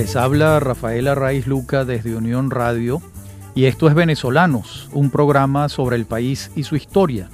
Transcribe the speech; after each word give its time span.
Les 0.00 0.16
habla 0.16 0.58
Rafaela 0.60 1.14
Raiz 1.14 1.46
Luca 1.46 1.84
desde 1.84 2.16
Unión 2.16 2.50
Radio 2.50 3.02
y 3.54 3.66
esto 3.66 3.86
es 3.86 3.94
Venezolanos, 3.94 4.88
un 4.94 5.10
programa 5.10 5.68
sobre 5.68 5.96
el 5.96 6.06
país 6.06 6.50
y 6.56 6.62
su 6.62 6.74
historia. 6.74 7.28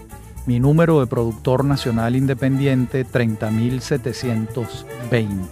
Mi 0.46 0.58
número 0.58 0.98
de 0.98 1.06
productor 1.06 1.64
nacional 1.64 2.16
independiente 2.16 3.04
30720. 3.04 5.44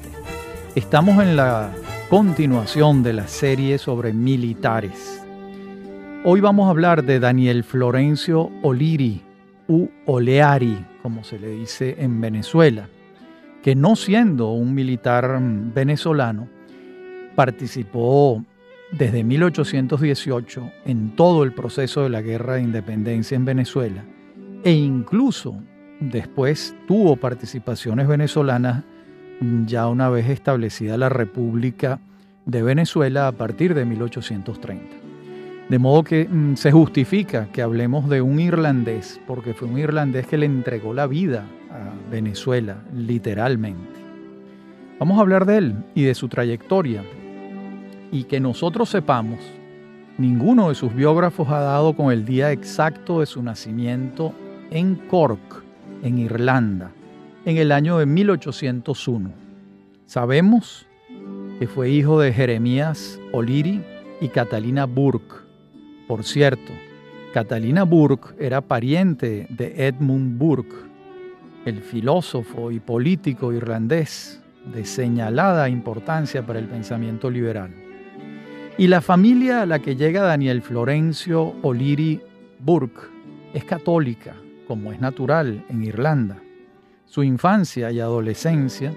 Estamos 0.75 1.23
en 1.23 1.37
la 1.37 1.71
continuación 2.11 3.05
de 3.05 3.13
la 3.13 3.29
serie 3.29 3.79
sobre 3.79 4.13
militares. 4.13 5.25
Hoy 6.25 6.41
vamos 6.41 6.67
a 6.67 6.71
hablar 6.71 7.05
de 7.05 7.21
Daniel 7.21 7.63
Florencio 7.63 8.51
Oliri 8.65 9.23
u 9.69 9.87
Oleari, 10.07 10.85
como 11.01 11.23
se 11.23 11.39
le 11.39 11.51
dice 11.51 11.95
en 12.01 12.21
Venezuela, 12.21 12.89
que 13.63 13.77
no 13.77 13.95
siendo 13.95 14.51
un 14.51 14.75
militar 14.75 15.39
venezolano, 15.41 16.49
participó 17.35 18.45
desde 18.93 19.25
1818 19.25 20.71
en 20.85 21.17
todo 21.17 21.43
el 21.43 21.53
proceso 21.53 22.03
de 22.03 22.11
la 22.11 22.23
guerra 22.23 22.55
de 22.55 22.63
independencia 22.63 23.35
en 23.35 23.45
Venezuela 23.45 24.05
e 24.63 24.73
incluso 24.73 25.57
después 26.01 26.75
tuvo 26.87 27.17
participaciones 27.17 28.09
venezolanas 28.09 28.85
ya 29.67 29.89
una 29.89 30.09
vez 30.09 30.29
establecida 30.29 30.97
la 30.97 31.09
República 31.09 32.01
de 32.47 32.63
Venezuela 32.63 33.29
a 33.29 33.33
partir 33.33 33.75
de 33.75 33.85
1830. 33.85 34.83
De 35.69 35.79
modo 35.79 36.05
que 36.05 36.29
mm, 36.29 36.57
se 36.57 36.73
justifica 36.73 37.49
que 37.51 37.63
hablemos 37.63 38.09
de 38.09 38.21
un 38.21 38.39
irlandés, 38.39 39.21
porque 39.27 39.55
fue 39.55 39.69
un 39.69 39.79
irlandés 39.79 40.27
que 40.27 40.37
le 40.37 40.47
entregó 40.47 40.93
la 40.93 41.07
vida 41.07 41.47
a 41.71 42.11
Venezuela, 42.11 42.77
literalmente. 42.95 44.01
Vamos 44.99 45.19
a 45.19 45.23
hablar 45.23 45.47
de 45.47 45.59
él 45.59 45.75
y 45.95 46.03
de 46.05 46.15
su 46.15 46.29
trayectoria, 46.29 47.03
y 48.15 48.23
que 48.23 48.39
nosotros 48.39 48.91
sepamos, 48.91 49.41
ninguno 50.19 50.69
de 50.69 50.77
sus 50.77 50.95
biógrafos 50.95 51.49
ha 51.49 51.59
dado 51.59 51.95
con 51.95 52.13
el 52.13 52.25
día 52.25 52.53
exacto 52.53 53.19
de 53.19 53.27
su 53.27 53.43
nacimiento 53.43 54.33
en 54.71 54.95
Cork, 54.95 55.65
en 56.05 56.19
Irlanda, 56.19 56.93
en 57.45 57.57
el 57.57 57.73
año 57.73 57.99
de 57.99 58.07
1801. 58.07 59.31
Sabemos 60.07 60.87
que 61.59 61.67
fue 61.67 61.91
hijo 61.91 62.21
de 62.21 62.33
Jeremías 62.33 63.19
O'Leary 63.33 63.83
y 64.21 64.29
Catalina 64.29 64.85
Burke. 64.85 65.35
Por 66.07 66.23
cierto, 66.23 66.73
Catalina 67.33 67.83
Burke 67.83 68.37
era 68.39 68.61
pariente 68.61 69.49
de 69.51 69.89
Edmund 69.89 70.39
Burke, 70.39 70.77
el 71.65 71.81
filósofo 71.81 72.71
y 72.71 72.79
político 72.79 73.53
irlandés 73.53 74.41
de 74.73 74.85
señalada 74.85 75.69
importancia 75.69 76.47
para 76.47 76.61
el 76.61 76.69
pensamiento 76.69 77.29
liberal. 77.29 77.84
Y 78.77 78.89
la 78.89 79.01
familia 79.01 79.63
a 79.63 79.67
la 79.67 79.79
que 79.79 79.95
llega 79.95 80.23
Daniel 80.23 80.61
Florencio 80.61 81.55
O'Leary 81.63 82.21
Burke 82.59 83.03
es 83.53 83.65
católica, 83.65 84.35
como 84.67 84.91
es 84.91 85.01
natural 85.01 85.65
en 85.69 85.85
Irlanda. 85.85 86.39
Su 87.07 87.23
infancia 87.23 87.93
y 87.93 88.01
adolescencia 88.01 88.93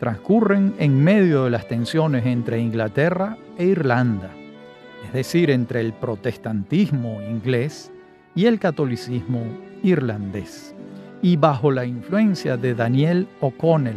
transcurren 0.00 0.74
en 0.78 1.04
medio 1.04 1.44
de 1.44 1.50
las 1.50 1.68
tensiones 1.68 2.24
entre 2.24 2.58
Inglaterra 2.58 3.36
e 3.58 3.66
Irlanda, 3.66 4.30
es 5.04 5.12
decir, 5.12 5.50
entre 5.50 5.82
el 5.82 5.92
protestantismo 5.92 7.20
inglés 7.20 7.92
y 8.34 8.46
el 8.46 8.58
catolicismo 8.58 9.42
irlandés, 9.82 10.74
y 11.20 11.36
bajo 11.36 11.70
la 11.70 11.84
influencia 11.84 12.56
de 12.56 12.74
Daniel 12.74 13.28
O'Connell, 13.40 13.96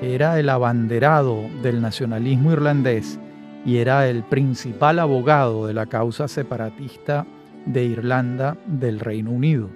que 0.00 0.14
era 0.14 0.38
el 0.38 0.50
abanderado 0.50 1.48
del 1.62 1.80
nacionalismo 1.80 2.52
irlandés 2.52 3.18
y 3.64 3.78
era 3.78 4.08
el 4.08 4.22
principal 4.22 4.98
abogado 4.98 5.66
de 5.66 5.74
la 5.74 5.86
causa 5.86 6.28
separatista 6.28 7.26
de 7.66 7.84
Irlanda 7.84 8.56
del 8.66 9.00
Reino 9.00 9.30
Unido. 9.30 9.68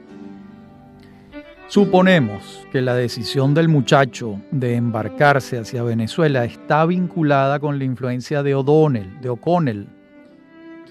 Suponemos 1.68 2.66
que 2.70 2.82
la 2.82 2.94
decisión 2.94 3.54
del 3.54 3.68
muchacho 3.68 4.40
de 4.50 4.76
embarcarse 4.76 5.58
hacia 5.58 5.82
Venezuela 5.82 6.44
está 6.44 6.84
vinculada 6.84 7.58
con 7.58 7.78
la 7.78 7.84
influencia 7.84 8.42
de 8.42 8.54
O'Donnell, 8.54 9.20
de 9.20 9.30
O'Connell, 9.30 9.86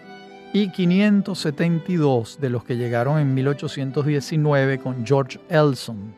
y 0.52 0.70
572 0.70 2.38
de 2.40 2.50
los 2.50 2.62
que 2.64 2.76
llegaron 2.76 3.18
en 3.18 3.34
1819 3.34 4.78
con 4.78 5.04
George 5.04 5.40
Elson, 5.48 6.14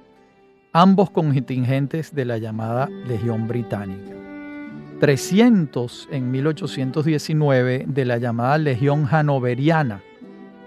ambos 0.72 1.10
contingentes 1.10 2.14
de 2.14 2.24
la 2.24 2.38
llamada 2.38 2.88
Legión 3.06 3.48
Británica. 3.48 4.29
300 5.00 6.10
en 6.12 6.30
1819 6.30 7.86
de 7.88 8.04
la 8.04 8.18
llamada 8.18 8.58
Legión 8.58 9.08
Hanoveriana, 9.10 10.02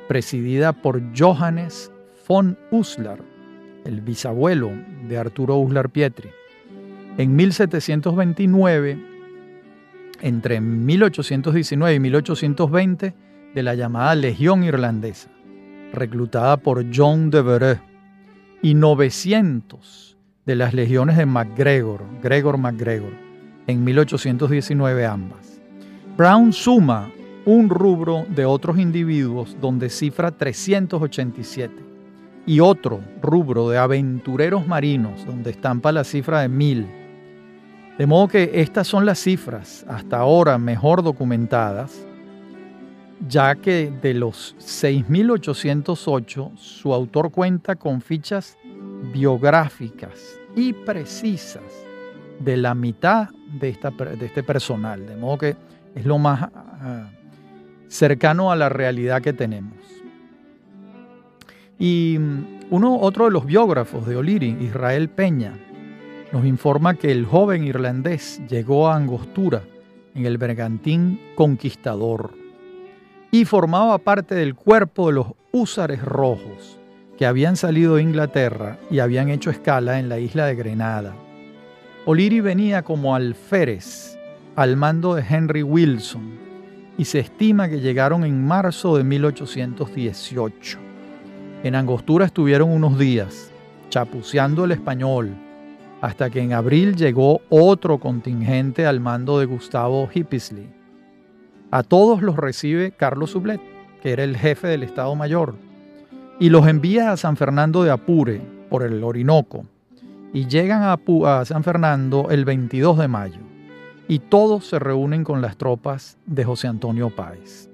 presidida 0.07 0.73
por 0.73 1.03
Johannes 1.15 1.91
von 2.27 2.57
Uslar, 2.71 3.19
el 3.85 4.01
bisabuelo 4.01 4.71
de 5.07 5.19
Arturo 5.19 5.57
Uslar 5.57 5.91
Pietri. 5.91 6.31
En 7.19 7.35
1729, 7.35 8.97
entre 10.21 10.61
1819 10.61 11.93
y 11.93 11.99
1820, 11.99 13.13
de 13.53 13.63
la 13.63 13.75
llamada 13.75 14.15
Legión 14.15 14.63
Irlandesa, 14.63 15.29
reclutada 15.93 16.57
por 16.57 16.83
John 16.91 17.29
de 17.29 17.41
Vereux, 17.43 17.79
y 18.63 18.73
900 18.73 20.17
de 20.47 20.55
las 20.55 20.73
legiones 20.73 21.17
de 21.17 21.27
MacGregor, 21.27 22.01
Gregor 22.23 22.57
MacGregor, 22.57 23.22
en 23.67 23.83
1819 23.83 25.05
ambas. 25.05 25.61
Brown 26.17 26.53
suma 26.53 27.11
un 27.45 27.69
rubro 27.69 28.25
de 28.29 28.45
otros 28.45 28.77
individuos 28.77 29.57
donde 29.59 29.89
cifra 29.89 30.31
387 30.31 31.73
y 32.45 32.59
otro 32.59 33.01
rubro 33.21 33.69
de 33.69 33.77
aventureros 33.77 34.67
marinos 34.67 35.25
donde 35.25 35.51
estampa 35.51 35.91
la 35.91 36.03
cifra 36.03 36.41
de 36.41 36.49
1000. 36.49 36.87
De 37.97 38.07
modo 38.07 38.27
que 38.27 38.51
estas 38.53 38.87
son 38.87 39.05
las 39.05 39.19
cifras 39.19 39.85
hasta 39.87 40.17
ahora 40.17 40.57
mejor 40.57 41.03
documentadas, 41.03 42.05
ya 43.27 43.55
que 43.55 43.93
de 44.01 44.13
los 44.13 44.55
6.808 44.59 46.57
su 46.57 46.93
autor 46.93 47.31
cuenta 47.31 47.75
con 47.75 48.01
fichas 48.01 48.57
biográficas 49.13 50.39
y 50.55 50.73
precisas 50.73 51.63
de 52.39 52.57
la 52.57 52.73
mitad 52.73 53.29
de, 53.59 53.69
esta, 53.69 53.91
de 53.91 54.25
este 54.25 54.43
personal, 54.43 55.05
de 55.05 55.15
modo 55.15 55.37
que 55.37 55.55
es 55.95 56.05
lo 56.05 56.17
más 56.17 56.41
ah, 56.43 57.09
cercano 57.87 58.51
a 58.51 58.55
la 58.55 58.69
realidad 58.69 59.21
que 59.21 59.33
tenemos. 59.33 59.77
Y 61.77 62.17
mm, 62.19 62.45
uno, 62.71 62.97
otro 62.99 63.25
de 63.25 63.31
los 63.31 63.45
biógrafos 63.45 64.07
de 64.07 64.15
O'Leary, 64.15 64.57
Israel 64.61 65.09
Peña, 65.09 65.53
nos 66.31 66.45
informa 66.45 66.95
que 66.95 67.11
el 67.11 67.25
joven 67.25 67.63
irlandés 67.63 68.41
llegó 68.49 68.87
a 68.87 68.95
Angostura 68.95 69.61
en 70.15 70.25
el 70.25 70.37
bergantín 70.37 71.19
Conquistador 71.35 72.31
y 73.31 73.45
formaba 73.45 73.97
parte 73.99 74.35
del 74.35 74.55
cuerpo 74.55 75.07
de 75.07 75.13
los 75.13 75.27
húsares 75.51 76.03
rojos 76.03 76.79
que 77.17 77.25
habían 77.25 77.55
salido 77.55 77.95
de 77.95 78.03
Inglaterra 78.03 78.77
y 78.89 78.99
habían 78.99 79.29
hecho 79.29 79.51
escala 79.51 79.99
en 79.99 80.09
la 80.09 80.19
isla 80.19 80.45
de 80.47 80.55
Grenada. 80.55 81.15
O'Leary 82.05 82.41
venía 82.41 82.81
como 82.81 83.15
alférez 83.15 84.19
al 84.57 84.75
mando 84.75 85.15
de 85.15 85.23
Henry 85.27 85.63
Wilson 85.63 86.33
y 86.97 87.05
se 87.05 87.19
estima 87.19 87.69
que 87.69 87.79
llegaron 87.79 88.25
en 88.25 88.45
marzo 88.45 88.97
de 88.97 89.05
1818. 89.05 90.79
En 91.63 91.75
Angostura 91.75 92.25
estuvieron 92.25 92.71
unos 92.71 92.99
días, 92.99 93.49
chapuceando 93.89 94.65
el 94.65 94.73
español, 94.73 95.33
hasta 96.01 96.29
que 96.29 96.41
en 96.41 96.51
abril 96.51 96.97
llegó 96.97 97.39
otro 97.47 97.97
contingente 97.99 98.85
al 98.85 98.99
mando 98.99 99.39
de 99.39 99.45
Gustavo 99.45 100.09
Hippisley. 100.13 100.67
A 101.71 101.83
todos 101.83 102.21
los 102.21 102.35
recibe 102.35 102.91
Carlos 102.91 103.31
Sublet, 103.31 103.61
que 104.01 104.11
era 104.11 104.25
el 104.25 104.35
jefe 104.35 104.67
del 104.67 104.83
Estado 104.83 105.15
Mayor, 105.15 105.55
y 106.37 106.49
los 106.49 106.67
envía 106.67 107.13
a 107.13 107.17
San 107.17 107.37
Fernando 107.37 107.81
de 107.81 107.91
Apure, 107.91 108.41
por 108.69 108.83
el 108.83 109.01
Orinoco, 109.05 109.65
y 110.33 110.47
llegan 110.47 110.81
a, 110.81 111.45
San 111.45 111.63
Fernando 111.63 112.29
el 112.31 112.43
22 112.43 112.97
de 112.97 113.07
mayo, 113.07 113.41
y 114.07 114.19
todos 114.19 114.65
se 114.65 114.79
reúnen 114.79 115.23
con 115.23 115.41
las 115.41 115.55
tropas 115.57 116.17
de 116.25 116.43
José 116.43 116.67
Antonio 116.67 117.11
Páez. 117.11 117.69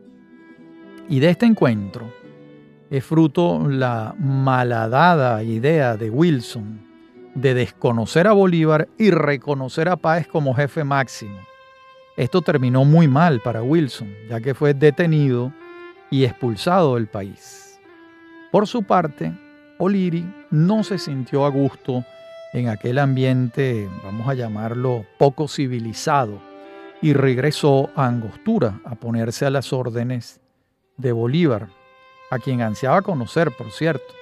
Y 1.07 1.21
de 1.21 1.29
este 1.29 1.45
encuentro 1.45 2.13
es 2.91 3.03
fruto 3.03 3.67
la 3.67 4.13
malhadada 4.19 5.41
idea 5.41 5.95
de 5.95 6.09
Wilson 6.09 6.81
de 7.33 7.53
desconocer 7.53 8.27
a 8.27 8.33
Bolívar 8.33 8.89
y 8.97 9.11
reconocer 9.11 9.87
a 9.87 9.95
Páez 9.95 10.27
como 10.27 10.53
jefe 10.53 10.83
máximo. 10.83 11.39
Esto 12.17 12.41
terminó 12.41 12.83
muy 12.83 13.07
mal 13.07 13.39
para 13.39 13.63
Wilson, 13.63 14.09
ya 14.29 14.41
que 14.41 14.53
fue 14.53 14.73
detenido 14.73 15.53
y 16.11 16.25
expulsado 16.25 16.95
del 16.95 17.07
país. 17.07 17.79
Por 18.51 18.67
su 18.67 18.83
parte, 18.83 19.31
O'Leary 19.77 20.25
no 20.51 20.83
se 20.83 20.97
sintió 20.97 21.45
a 21.45 21.49
gusto 21.49 22.03
en 22.53 22.69
aquel 22.69 22.99
ambiente, 22.99 23.89
vamos 24.03 24.27
a 24.27 24.33
llamarlo, 24.33 25.05
poco 25.17 25.47
civilizado, 25.47 26.41
y 27.01 27.13
regresó 27.13 27.89
a 27.95 28.07
Angostura 28.07 28.81
a 28.83 28.95
ponerse 28.95 29.45
a 29.45 29.49
las 29.49 29.71
órdenes 29.71 30.41
de 30.97 31.11
Bolívar, 31.11 31.67
a 32.31 32.39
quien 32.39 32.61
ansiaba 32.61 33.01
conocer, 33.01 33.51
por 33.57 33.71
cierto 33.71 34.19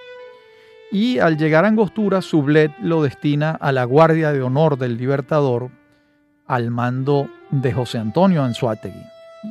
y 0.91 1.19
al 1.19 1.37
llegar 1.37 1.65
a 1.65 1.67
Angostura, 1.67 2.21
Sublet 2.21 2.71
lo 2.81 3.03
destina 3.03 3.51
a 3.51 3.71
la 3.71 3.83
Guardia 3.83 4.31
de 4.31 4.41
Honor 4.41 4.77
del 4.77 4.97
Libertador 4.97 5.69
al 6.45 6.71
mando 6.71 7.29
de 7.49 7.73
José 7.73 7.97
Antonio 7.97 8.43
Anzuategui 8.43 9.03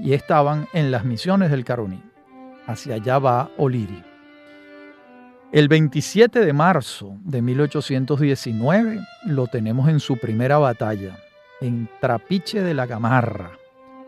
y 0.03 0.15
estaban 0.15 0.67
en 0.73 0.91
las 0.91 1.05
misiones 1.05 1.51
del 1.51 1.65
Caroní. 1.65 2.03
Hacia 2.67 2.95
allá 2.95 3.19
va 3.19 3.51
Oliri. 3.59 4.03
El 5.53 5.69
27 5.69 6.45
de 6.45 6.53
marzo 6.53 7.19
de 7.23 7.41
1819 7.41 8.99
lo 9.27 9.47
tenemos 9.47 9.89
en 9.89 10.01
su 10.01 10.19
primera 10.19 10.59
batalla, 10.59 11.17
en 11.61 11.89
Trapiche 12.01 12.63
de 12.63 12.75
la 12.75 12.87
Gamarra. 12.87 13.53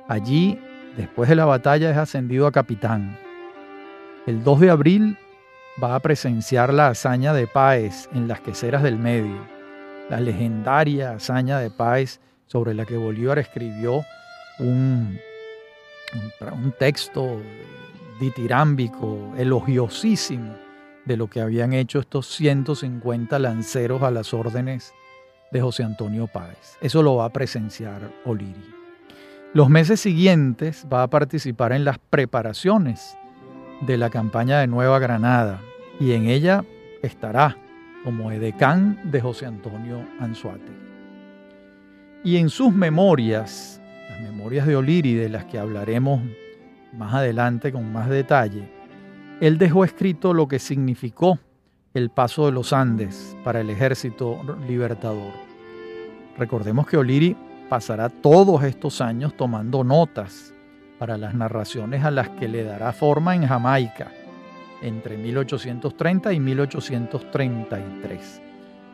Allí, 0.08 0.58
después 0.96 1.28
de 1.28 1.36
la 1.36 1.44
batalla, 1.44 1.92
es 1.92 1.96
ascendido 1.96 2.48
a 2.48 2.52
capitán. 2.52 3.16
El 4.26 4.42
2 4.42 4.60
de 4.60 4.70
abril 4.70 5.16
va 5.80 5.94
a 5.94 6.00
presenciar 6.00 6.74
la 6.74 6.88
hazaña 6.88 7.32
de 7.32 7.46
Páez 7.46 8.08
en 8.12 8.26
las 8.26 8.40
queseras 8.40 8.82
del 8.82 8.98
medio, 8.98 9.46
la 10.10 10.18
legendaria 10.18 11.12
hazaña 11.12 11.60
de 11.60 11.70
Páez 11.70 12.18
sobre 12.48 12.74
la 12.74 12.84
que 12.84 12.96
Bolívar 12.96 13.38
escribió 13.38 14.04
un, 14.58 15.20
un, 16.40 16.72
texto 16.72 17.40
ditirámbico, 18.18 19.32
elogiosísimo 19.38 20.67
de 21.08 21.16
lo 21.16 21.28
que 21.28 21.40
habían 21.40 21.72
hecho 21.72 21.98
estos 21.98 22.26
150 22.26 23.38
lanceros 23.38 24.02
a 24.02 24.10
las 24.10 24.34
órdenes 24.34 24.92
de 25.50 25.62
José 25.62 25.82
Antonio 25.82 26.26
Páez. 26.26 26.76
Eso 26.82 27.02
lo 27.02 27.16
va 27.16 27.24
a 27.24 27.32
presenciar 27.32 28.12
Oliri. 28.26 28.74
Los 29.54 29.70
meses 29.70 30.00
siguientes 30.00 30.86
va 30.92 31.02
a 31.02 31.08
participar 31.08 31.72
en 31.72 31.86
las 31.86 31.98
preparaciones 31.98 33.16
de 33.80 33.96
la 33.96 34.10
campaña 34.10 34.60
de 34.60 34.66
Nueva 34.66 34.98
Granada 34.98 35.62
y 35.98 36.12
en 36.12 36.26
ella 36.26 36.62
estará 37.02 37.56
como 38.04 38.30
edecán 38.30 39.00
de 39.10 39.22
José 39.22 39.46
Antonio 39.46 40.04
Anzuate. 40.20 40.72
Y 42.22 42.36
en 42.36 42.50
sus 42.50 42.74
memorias, 42.74 43.80
las 44.10 44.20
memorias 44.20 44.66
de 44.66 44.76
Oliri, 44.76 45.14
de 45.14 45.30
las 45.30 45.46
que 45.46 45.58
hablaremos 45.58 46.20
más 46.92 47.14
adelante 47.14 47.72
con 47.72 47.90
más 47.90 48.10
detalle, 48.10 48.77
él 49.40 49.58
dejó 49.58 49.84
escrito 49.84 50.34
lo 50.34 50.48
que 50.48 50.58
significó 50.58 51.38
el 51.94 52.10
paso 52.10 52.46
de 52.46 52.52
los 52.52 52.72
Andes 52.72 53.36
para 53.44 53.60
el 53.60 53.70
ejército 53.70 54.40
libertador. 54.66 55.32
Recordemos 56.36 56.86
que 56.86 56.96
Oliri 56.96 57.36
pasará 57.68 58.08
todos 58.08 58.62
estos 58.64 59.00
años 59.00 59.36
tomando 59.36 59.84
notas 59.84 60.52
para 60.98 61.16
las 61.16 61.34
narraciones 61.34 62.04
a 62.04 62.10
las 62.10 62.28
que 62.30 62.48
le 62.48 62.64
dará 62.64 62.92
forma 62.92 63.34
en 63.34 63.46
Jamaica 63.46 64.10
entre 64.82 65.16
1830 65.16 66.32
y 66.32 66.40
1833. 66.40 68.42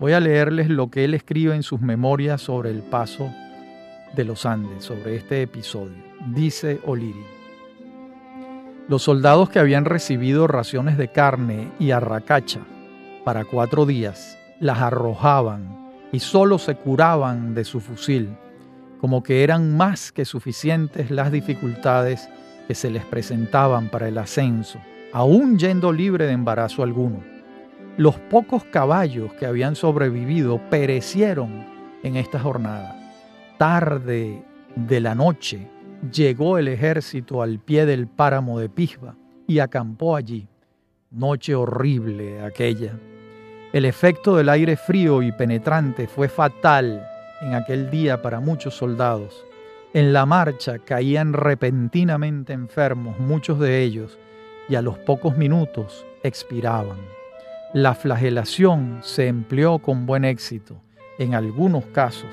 Voy 0.00 0.12
a 0.12 0.20
leerles 0.20 0.68
lo 0.68 0.90
que 0.90 1.04
él 1.04 1.14
escribe 1.14 1.54
en 1.54 1.62
sus 1.62 1.80
memorias 1.80 2.42
sobre 2.42 2.70
el 2.70 2.82
paso 2.82 3.30
de 4.14 4.24
los 4.24 4.46
Andes, 4.46 4.84
sobre 4.84 5.16
este 5.16 5.42
episodio. 5.42 5.96
Dice 6.26 6.80
Oliri. 6.84 7.33
Los 8.88 9.02
soldados 9.02 9.48
que 9.50 9.58
habían 9.58 9.84
recibido 9.84 10.46
raciones 10.46 10.98
de 10.98 11.08
carne 11.08 11.70
y 11.78 11.90
arracacha 11.90 12.60
para 13.24 13.44
cuatro 13.44 13.86
días 13.86 14.38
las 14.60 14.78
arrojaban 14.78 15.90
y 16.12 16.20
solo 16.20 16.58
se 16.58 16.76
curaban 16.76 17.54
de 17.54 17.64
su 17.64 17.80
fusil, 17.80 18.36
como 19.00 19.22
que 19.22 19.42
eran 19.42 19.76
más 19.76 20.12
que 20.12 20.24
suficientes 20.24 21.10
las 21.10 21.32
dificultades 21.32 22.28
que 22.68 22.74
se 22.74 22.90
les 22.90 23.04
presentaban 23.04 23.88
para 23.88 24.08
el 24.08 24.18
ascenso 24.18 24.78
aún 25.14 25.58
yendo 25.58 25.92
libre 25.92 26.26
de 26.26 26.32
embarazo 26.32 26.82
alguno. 26.82 27.22
Los 27.96 28.16
pocos 28.16 28.64
caballos 28.64 29.32
que 29.34 29.46
habían 29.46 29.76
sobrevivido 29.76 30.60
perecieron 30.68 31.64
en 32.02 32.16
esta 32.16 32.40
jornada. 32.40 33.00
Tarde 33.56 34.42
de 34.74 35.00
la 35.00 35.14
noche 35.14 35.68
llegó 36.12 36.58
el 36.58 36.68
ejército 36.68 37.42
al 37.42 37.58
pie 37.58 37.86
del 37.86 38.06
páramo 38.06 38.58
de 38.58 38.68
Pisba 38.68 39.16
y 39.46 39.58
acampó 39.58 40.16
allí. 40.16 40.48
Noche 41.10 41.54
horrible 41.54 42.42
aquella. 42.42 42.98
El 43.72 43.84
efecto 43.84 44.36
del 44.36 44.48
aire 44.48 44.76
frío 44.76 45.22
y 45.22 45.32
penetrante 45.32 46.06
fue 46.06 46.28
fatal 46.28 47.06
en 47.42 47.54
aquel 47.54 47.90
día 47.90 48.22
para 48.22 48.40
muchos 48.40 48.74
soldados. 48.74 49.44
En 49.92 50.12
la 50.12 50.26
marcha 50.26 50.78
caían 50.78 51.32
repentinamente 51.32 52.52
enfermos, 52.52 53.18
muchos 53.18 53.60
de 53.60 53.82
ellos, 53.82 54.18
y 54.68 54.74
a 54.74 54.82
los 54.82 54.98
pocos 54.98 55.36
minutos 55.36 56.04
expiraban. 56.22 56.98
La 57.72 57.94
flagelación 57.94 59.00
se 59.02 59.28
empleó 59.28 59.78
con 59.78 60.06
buen 60.06 60.24
éxito 60.24 60.76
en 61.18 61.34
algunos 61.34 61.84
casos 61.86 62.30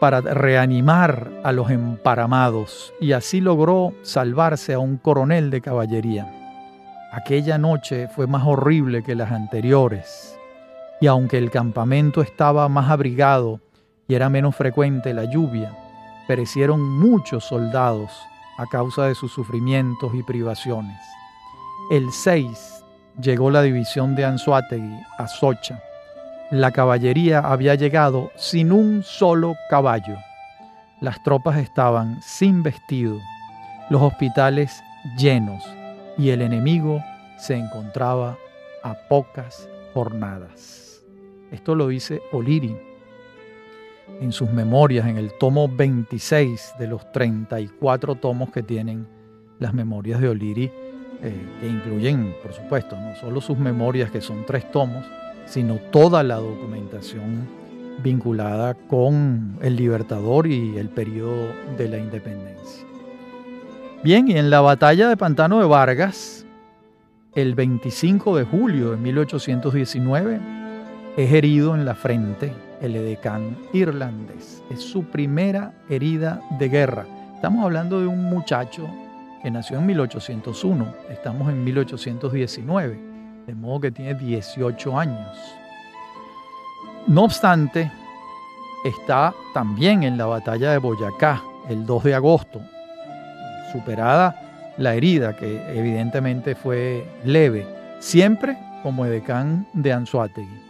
para 0.00 0.20
reanimar 0.20 1.30
a 1.42 1.52
los 1.52 1.70
emparamados 1.70 2.92
y 3.00 3.12
así 3.12 3.40
logró 3.40 3.92
salvarse 4.02 4.74
a 4.74 4.78
un 4.78 4.96
coronel 4.98 5.50
de 5.50 5.60
caballería. 5.60 6.30
Aquella 7.12 7.56
noche 7.58 8.08
fue 8.08 8.26
más 8.26 8.46
horrible 8.46 9.02
que 9.02 9.14
las 9.14 9.32
anteriores 9.32 10.38
y 11.00 11.06
aunque 11.06 11.38
el 11.38 11.50
campamento 11.50 12.22
estaba 12.22 12.68
más 12.68 12.90
abrigado 12.90 13.60
y 14.08 14.14
era 14.14 14.28
menos 14.28 14.54
frecuente 14.54 15.14
la 15.14 15.24
lluvia, 15.24 15.72
perecieron 16.26 16.80
muchos 16.80 17.44
soldados 17.44 18.10
a 18.58 18.66
causa 18.66 19.06
de 19.06 19.14
sus 19.14 19.32
sufrimientos 19.32 20.14
y 20.14 20.22
privaciones. 20.22 21.00
El 21.90 22.10
6 22.10 22.84
llegó 23.20 23.50
la 23.50 23.62
división 23.62 24.14
de 24.14 24.24
Anzuategui 24.24 24.98
a 25.18 25.28
Socha. 25.28 25.80
La 26.50 26.70
caballería 26.70 27.40
había 27.40 27.74
llegado 27.74 28.30
sin 28.36 28.70
un 28.70 29.02
solo 29.02 29.56
caballo. 29.68 30.16
Las 31.00 31.20
tropas 31.24 31.58
estaban 31.58 32.22
sin 32.22 32.62
vestido, 32.62 33.18
los 33.90 34.00
hospitales 34.00 34.80
llenos 35.18 35.64
y 36.16 36.30
el 36.30 36.42
enemigo 36.42 37.02
se 37.36 37.56
encontraba 37.56 38.38
a 38.84 38.94
pocas 39.08 39.68
jornadas. 39.92 41.02
Esto 41.50 41.74
lo 41.74 41.88
dice 41.88 42.22
Oliri. 42.30 42.76
en 44.20 44.30
sus 44.30 44.48
memorias, 44.52 45.04
en 45.08 45.18
el 45.18 45.36
tomo 45.36 45.66
26 45.68 46.74
de 46.78 46.86
los 46.86 47.10
34 47.10 48.14
tomos 48.14 48.52
que 48.52 48.62
tienen 48.62 49.08
las 49.58 49.74
memorias 49.74 50.20
de 50.20 50.28
Oliri, 50.28 50.70
eh, 51.22 51.46
que 51.60 51.66
incluyen, 51.66 52.36
por 52.40 52.52
supuesto, 52.52 52.96
no 52.96 53.16
solo 53.16 53.40
sus 53.40 53.58
memorias, 53.58 54.12
que 54.12 54.20
son 54.20 54.46
tres 54.46 54.70
tomos, 54.70 55.04
sino 55.46 55.76
toda 55.90 56.22
la 56.22 56.36
documentación 56.36 57.46
vinculada 58.02 58.74
con 58.74 59.58
el 59.62 59.76
Libertador 59.76 60.46
y 60.46 60.76
el 60.76 60.88
periodo 60.88 61.48
de 61.78 61.88
la 61.88 61.98
independencia. 61.98 62.84
Bien, 64.02 64.28
y 64.28 64.36
en 64.36 64.50
la 64.50 64.60
batalla 64.60 65.08
de 65.08 65.16
Pantano 65.16 65.58
de 65.58 65.66
Vargas, 65.66 66.44
el 67.34 67.54
25 67.54 68.36
de 68.36 68.44
julio 68.44 68.92
de 68.92 68.96
1819, 68.98 70.40
es 71.16 71.32
herido 71.32 71.74
en 71.74 71.84
la 71.84 71.94
frente 71.94 72.52
el 72.80 72.94
edecán 72.94 73.56
irlandés. 73.72 74.62
Es 74.70 74.80
su 74.80 75.04
primera 75.04 75.72
herida 75.88 76.40
de 76.58 76.68
guerra. 76.68 77.06
Estamos 77.34 77.64
hablando 77.64 78.00
de 78.00 78.06
un 78.06 78.24
muchacho 78.24 78.88
que 79.42 79.50
nació 79.50 79.78
en 79.78 79.86
1801, 79.86 80.94
estamos 81.10 81.50
en 81.50 81.64
1819, 81.64 83.15
de 83.46 83.54
modo 83.54 83.80
que 83.80 83.90
tiene 83.90 84.14
18 84.14 84.98
años. 84.98 85.56
No 87.06 87.24
obstante, 87.24 87.90
está 88.84 89.32
también 89.54 90.02
en 90.02 90.18
la 90.18 90.26
batalla 90.26 90.72
de 90.72 90.78
Boyacá, 90.78 91.42
el 91.68 91.86
2 91.86 92.04
de 92.04 92.14
agosto, 92.14 92.60
superada 93.72 94.74
la 94.76 94.94
herida, 94.94 95.36
que 95.36 95.62
evidentemente 95.78 96.54
fue 96.54 97.06
leve, 97.24 97.66
siempre 98.00 98.58
como 98.82 99.06
edecán 99.06 99.66
de 99.72 99.92
Anzuategui. 99.92 100.60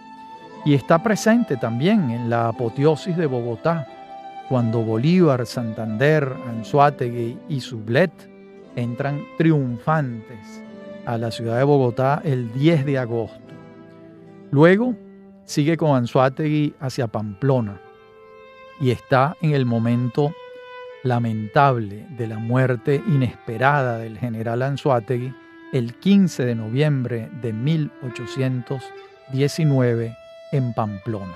Y 0.65 0.75
está 0.75 1.03
presente 1.03 1.57
también 1.57 2.11
en 2.11 2.29
la 2.29 2.49
apoteosis 2.49 3.17
de 3.17 3.27
Bogotá, 3.27 3.87
cuando 4.49 4.83
Bolívar, 4.83 5.47
Santander, 5.47 6.33
Anzuategui 6.49 7.39
y 7.49 7.61
Sublet 7.61 8.13
entran 8.77 9.23
triunfantes 9.39 10.66
a 11.07 11.17
la 11.17 11.31
ciudad 11.31 11.59
de 11.59 11.65
Bogotá 11.65 12.21
el 12.25 12.53
10 12.53 12.85
de 12.85 12.99
agosto. 12.99 13.55
Luego 14.51 14.97
sigue 15.45 15.77
con 15.77 15.97
Anzuategui 15.97 16.75
hacia 16.81 17.07
Pamplona 17.07 17.81
y 18.81 18.91
está 18.91 19.37
en 19.41 19.55
el 19.55 19.65
momento 19.65 20.35
lamentable 21.03 22.07
de 22.17 22.27
la 22.27 22.39
muerte 22.39 23.03
inesperada 23.07 23.99
del 23.99 24.19
general 24.19 24.63
Anzuategui 24.63 25.33
el 25.73 25.95
15 25.95 26.45
de 26.45 26.55
noviembre 26.55 27.29
de 27.43 27.53
1819 27.53 30.17
en 30.53 30.73
Pamplona. 30.75 31.35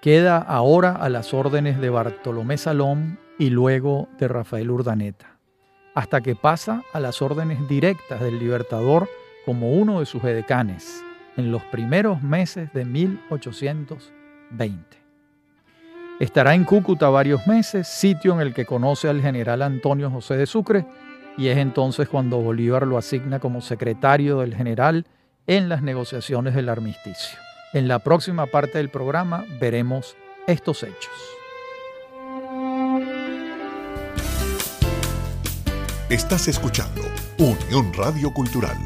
Queda 0.00 0.38
ahora 0.38 0.92
a 0.92 1.08
las 1.08 1.32
órdenes 1.34 1.80
de 1.80 1.90
Bartolomé 1.90 2.58
Salón 2.58 3.18
y 3.38 3.50
luego 3.50 4.08
de 4.18 4.28
Rafael 4.28 4.70
Urdaneta, 4.70 5.37
hasta 5.98 6.20
que 6.20 6.36
pasa 6.36 6.84
a 6.92 7.00
las 7.00 7.20
órdenes 7.22 7.66
directas 7.68 8.20
del 8.20 8.38
Libertador 8.38 9.10
como 9.44 9.72
uno 9.72 9.98
de 9.98 10.06
sus 10.06 10.22
edecanes 10.22 11.02
en 11.36 11.50
los 11.50 11.64
primeros 11.64 12.22
meses 12.22 12.72
de 12.72 12.84
1820. 12.84 14.78
Estará 16.20 16.54
en 16.54 16.62
Cúcuta 16.62 17.08
varios 17.08 17.48
meses, 17.48 17.88
sitio 17.88 18.34
en 18.34 18.40
el 18.40 18.54
que 18.54 18.64
conoce 18.64 19.08
al 19.08 19.20
general 19.20 19.60
Antonio 19.60 20.08
José 20.08 20.36
de 20.36 20.46
Sucre, 20.46 20.86
y 21.36 21.48
es 21.48 21.58
entonces 21.58 22.08
cuando 22.08 22.38
Bolívar 22.38 22.86
lo 22.86 22.96
asigna 22.96 23.40
como 23.40 23.60
secretario 23.60 24.38
del 24.38 24.54
general 24.54 25.04
en 25.48 25.68
las 25.68 25.82
negociaciones 25.82 26.54
del 26.54 26.68
armisticio. 26.68 27.40
En 27.72 27.88
la 27.88 27.98
próxima 27.98 28.46
parte 28.46 28.78
del 28.78 28.88
programa 28.88 29.44
veremos 29.60 30.16
estos 30.46 30.84
hechos. 30.84 31.37
Estás 36.10 36.48
escuchando 36.48 37.02
Unión 37.36 37.92
Radio 37.92 38.32
Cultural. 38.32 38.78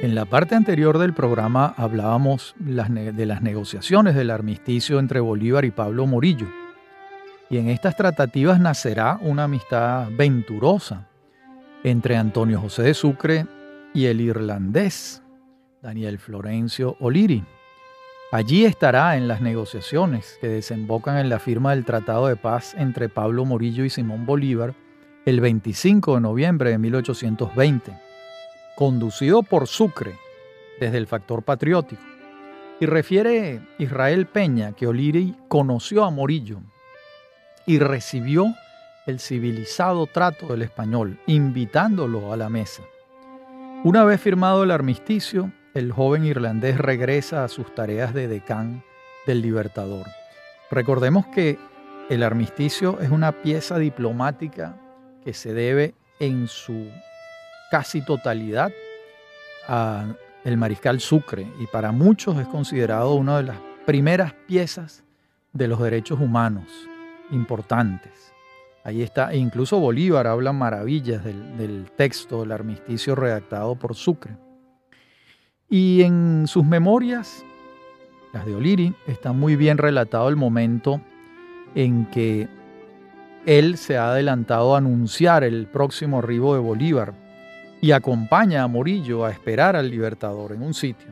En 0.01 0.15
la 0.15 0.25
parte 0.25 0.55
anterior 0.55 0.97
del 0.97 1.13
programa 1.13 1.75
hablábamos 1.77 2.55
de 2.57 3.25
las 3.27 3.41
negociaciones 3.43 4.15
del 4.15 4.31
armisticio 4.31 4.97
entre 4.97 5.19
Bolívar 5.19 5.63
y 5.63 5.69
Pablo 5.69 6.07
Morillo. 6.07 6.47
Y 7.51 7.59
en 7.59 7.69
estas 7.69 7.95
tratativas 7.95 8.59
nacerá 8.59 9.19
una 9.21 9.43
amistad 9.43 10.07
venturosa 10.17 11.07
entre 11.83 12.17
Antonio 12.17 12.59
José 12.59 12.81
de 12.81 12.93
Sucre 12.95 13.45
y 13.93 14.07
el 14.07 14.21
irlandés 14.21 15.21
Daniel 15.83 16.17
Florencio 16.17 16.97
Oliri. 16.99 17.43
Allí 18.31 18.65
estará 18.65 19.17
en 19.17 19.27
las 19.27 19.39
negociaciones 19.41 20.39
que 20.41 20.47
desembocan 20.47 21.19
en 21.19 21.29
la 21.29 21.37
firma 21.37 21.75
del 21.75 21.85
Tratado 21.85 22.25
de 22.25 22.37
Paz 22.37 22.73
entre 22.75 23.07
Pablo 23.07 23.45
Morillo 23.45 23.85
y 23.85 23.91
Simón 23.91 24.25
Bolívar 24.25 24.73
el 25.25 25.41
25 25.41 26.15
de 26.15 26.21
noviembre 26.21 26.71
de 26.71 26.79
1820, 26.79 27.93
conducido 28.81 29.43
por 29.43 29.67
Sucre 29.67 30.17
desde 30.79 30.97
el 30.97 31.05
factor 31.05 31.43
patriótico. 31.43 32.01
Y 32.79 32.87
refiere 32.87 33.61
Israel 33.77 34.25
Peña 34.25 34.71
que 34.71 34.87
Oliri 34.87 35.35
conoció 35.47 36.03
a 36.03 36.09
Morillo 36.09 36.61
y 37.67 37.77
recibió 37.77 38.55
el 39.05 39.19
civilizado 39.19 40.07
trato 40.07 40.47
del 40.47 40.63
español, 40.63 41.19
invitándolo 41.27 42.33
a 42.33 42.37
la 42.37 42.49
mesa. 42.49 42.81
Una 43.83 44.03
vez 44.03 44.19
firmado 44.19 44.63
el 44.63 44.71
armisticio, 44.71 45.51
el 45.75 45.91
joven 45.91 46.25
irlandés 46.25 46.79
regresa 46.79 47.43
a 47.43 47.49
sus 47.49 47.75
tareas 47.75 48.15
de 48.15 48.27
decán 48.27 48.83
del 49.27 49.43
Libertador. 49.43 50.07
Recordemos 50.71 51.27
que 51.27 51.59
el 52.09 52.23
armisticio 52.23 52.99
es 52.99 53.11
una 53.11 53.43
pieza 53.43 53.77
diplomática 53.77 54.75
que 55.23 55.35
se 55.35 55.53
debe 55.53 55.93
en 56.19 56.47
su 56.47 56.89
casi 57.71 58.03
totalidad 58.03 58.71
el 60.43 60.57
mariscal 60.57 60.99
Sucre 60.99 61.47
y 61.59 61.65
para 61.67 61.91
muchos 61.91 62.37
es 62.37 62.47
considerado 62.47 63.15
una 63.15 63.37
de 63.37 63.43
las 63.43 63.57
primeras 63.85 64.33
piezas 64.33 65.03
de 65.53 65.67
los 65.67 65.81
derechos 65.81 66.19
humanos 66.19 66.65
importantes. 67.31 68.33
Ahí 68.83 69.01
está, 69.01 69.31
e 69.31 69.37
incluso 69.37 69.79
Bolívar 69.79 70.27
habla 70.27 70.51
maravillas 70.53 71.23
del, 71.23 71.57
del 71.57 71.91
texto 71.95 72.41
del 72.41 72.51
armisticio 72.51 73.15
redactado 73.15 73.75
por 73.75 73.95
Sucre. 73.95 74.35
Y 75.69 76.01
en 76.01 76.45
sus 76.47 76.65
memorias 76.65 77.45
las 78.33 78.45
de 78.45 78.55
Oliri, 78.55 78.93
está 79.07 79.33
muy 79.33 79.55
bien 79.55 79.77
relatado 79.77 80.29
el 80.29 80.35
momento 80.35 81.01
en 81.75 82.05
que 82.07 82.47
él 83.45 83.77
se 83.77 83.97
ha 83.97 84.11
adelantado 84.11 84.75
a 84.75 84.77
anunciar 84.77 85.43
el 85.43 85.67
próximo 85.67 86.19
arribo 86.19 86.53
de 86.53 86.61
Bolívar 86.61 87.13
y 87.81 87.91
acompaña 87.91 88.61
a 88.61 88.67
Morillo 88.67 89.25
a 89.25 89.31
esperar 89.31 89.75
al 89.75 89.89
libertador 89.89 90.53
en 90.53 90.61
un 90.61 90.75
sitio. 90.75 91.09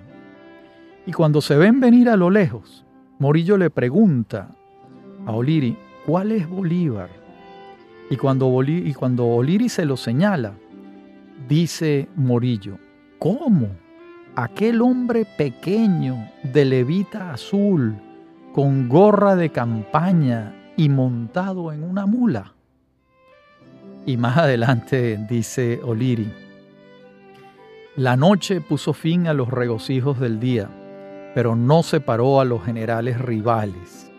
Y 1.06 1.12
cuando 1.12 1.42
se 1.42 1.58
ven 1.58 1.80
venir 1.80 2.08
a 2.10 2.16
lo 2.16 2.30
lejos, 2.30 2.86
Morillo 3.18 3.58
le 3.58 3.72
pregunta 3.72 4.52
a 5.26 5.32
Oliri, 5.32 5.76
¿cuál 6.06 6.32
es 6.32 6.48
Bolívar? 6.48 7.10
Y 8.12 8.16
cuando, 8.16 8.64
y 8.64 8.94
cuando 8.94 9.26
Oliri 9.26 9.68
se 9.68 9.86
lo 9.86 9.98
señala, 9.98 10.54
dice 11.48 12.08
Morillo, 12.16 12.78
¿cómo? 13.18 13.70
Aquel 14.36 14.82
hombre 14.82 15.26
pequeño 15.38 16.30
de 16.44 16.66
levita 16.66 17.34
azul, 17.34 17.96
con 18.54 18.88
gorra 18.88 19.36
de 19.36 19.50
campaña 19.50 20.56
y 20.78 20.90
montado 20.90 21.72
en 21.72 21.84
una 21.84 22.06
mula. 22.06 22.54
Y 24.06 24.18
más 24.18 24.38
adelante 24.38 25.20
dice 25.30 25.80
Oliri, 25.84 26.32
la 28.00 28.16
noche 28.16 28.62
puso 28.62 28.94
fin 28.94 29.28
a 29.28 29.34
los 29.34 29.50
regocijos 29.50 30.22
del 30.22 30.40
día, 30.40 30.70
pero 31.36 31.58
no 31.58 31.84
separó 31.84 32.40
a 32.40 32.46
los 32.46 32.64
generales 32.64 33.20
rivales. 33.20 34.10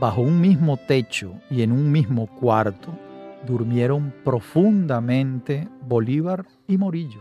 Bajo 0.00 0.22
un 0.22 0.40
mismo 0.40 0.78
techo 0.78 1.34
y 1.50 1.60
en 1.60 1.70
un 1.70 1.92
mismo 1.92 2.28
cuarto 2.28 2.98
durmieron 3.46 4.14
profundamente 4.24 5.68
Bolívar 5.86 6.46
y 6.66 6.78
Morillo, 6.78 7.20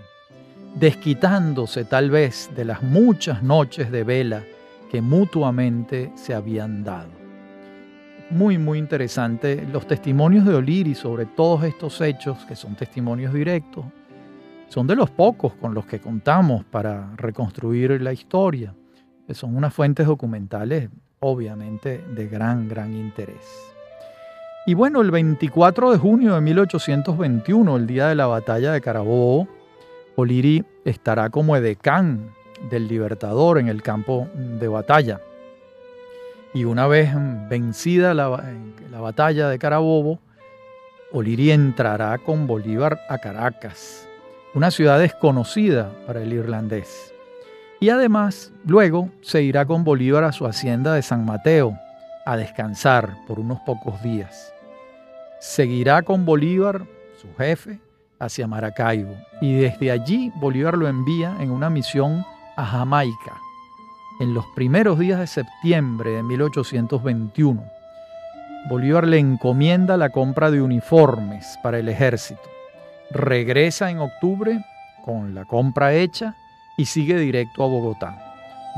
desquitándose 0.76 1.84
tal 1.84 2.10
vez 2.10 2.50
de 2.56 2.64
las 2.64 2.82
muchas 2.82 3.44
noches 3.44 3.92
de 3.92 4.06
vela 4.06 4.42
que 4.90 5.02
mutuamente 5.02 6.14
se 6.16 6.34
habían 6.34 6.86
dado. 6.86 7.12
Muy, 8.30 8.58
muy 8.58 8.80
interesante 8.80 9.68
los 9.70 9.86
testimonios 9.86 10.46
de 10.46 10.56
Oliri 10.56 10.96
sobre 10.96 11.26
todos 11.26 11.66
estos 11.66 12.00
hechos, 12.00 12.38
que 12.46 12.56
son 12.56 12.76
testimonios 12.76 13.34
directos, 13.34 13.84
son 14.68 14.88
de 14.88 14.96
los 14.96 15.10
pocos 15.10 15.54
con 15.54 15.74
los 15.74 15.86
que 15.86 16.00
contamos 16.00 16.64
para 16.66 17.12
reconstruir 17.16 18.02
la 18.02 18.14
historia. 18.14 18.74
Son 19.30 19.56
unas 19.56 19.74
fuentes 19.74 20.06
documentales 20.06 20.90
obviamente 21.20 22.04
de 22.14 22.28
gran, 22.28 22.68
gran 22.68 22.94
interés. 22.94 23.72
Y 24.68 24.74
bueno, 24.74 25.02
el 25.02 25.12
24 25.12 25.92
de 25.92 25.98
junio 25.98 26.36
de 26.36 26.42
1821, 26.42 27.78
el 27.78 27.88
día 27.88 28.08
de 28.08 28.16
la 28.16 28.28
batalla 28.28 28.72
de 28.72 28.82
Carabobo, 28.82 29.48
Oliri 30.16 30.64
estará 30.86 31.30
como 31.30 31.56
edecán 31.56 32.32
del 32.70 32.88
Libertador 32.88 33.60
en 33.60 33.68
el 33.68 33.82
campo 33.82 34.28
de 34.34 34.68
batalla. 34.68 35.22
Y 36.54 36.64
una 36.64 36.88
vez 36.88 37.12
vencida 37.50 38.14
la, 38.14 38.44
la 38.90 39.02
batalla 39.02 39.50
de 39.50 39.60
Carabobo, 39.60 40.20
Oliri 41.12 41.52
entrará 41.52 42.18
con 42.18 42.48
Bolívar 42.48 43.00
a 43.10 43.18
Caracas 43.20 44.05
una 44.56 44.72
ciudad 44.72 45.00
desconocida 45.00 45.92
para 46.08 46.22
el 46.22 46.32
irlandés. 46.32 47.14
Y 47.82 47.90
además, 47.90 48.54
luego 48.66 49.10
se 49.22 49.44
irá 49.44 49.66
con 49.66 49.84
Bolívar 49.84 50.24
a 50.24 50.32
su 50.32 50.48
hacienda 50.48 50.94
de 50.94 51.02
San 51.02 51.26
Mateo 51.26 51.78
a 52.26 52.38
descansar 52.38 53.18
por 53.28 53.38
unos 53.38 53.60
pocos 53.66 54.02
días. 54.02 54.54
Seguirá 55.42 56.02
con 56.04 56.26
Bolívar, 56.26 56.86
su 57.22 57.28
jefe, 57.38 57.80
hacia 58.18 58.48
Maracaibo 58.48 59.14
y 59.42 59.56
desde 59.56 59.92
allí 59.92 60.32
Bolívar 60.38 60.78
lo 60.78 60.88
envía 60.88 61.36
en 61.42 61.52
una 61.52 61.70
misión 61.70 62.26
a 62.56 62.66
Jamaica 62.66 63.34
en 64.22 64.34
los 64.34 64.46
primeros 64.56 64.98
días 64.98 65.20
de 65.20 65.28
septiembre 65.28 66.12
de 66.12 66.24
1821. 66.24 67.62
Bolívar 68.70 69.06
le 69.06 69.20
encomienda 69.20 69.98
la 69.98 70.12
compra 70.12 70.50
de 70.50 70.62
uniformes 70.62 71.60
para 71.62 71.78
el 71.78 71.90
ejército 71.90 72.55
regresa 73.12 73.90
en 73.90 74.00
octubre 74.00 74.64
con 75.04 75.36
la 75.36 75.46
compra 75.46 75.94
hecha 75.94 76.36
y 76.78 76.86
sigue 76.86 77.18
directo 77.18 77.64
a 77.64 77.68
Bogotá, 77.68 78.18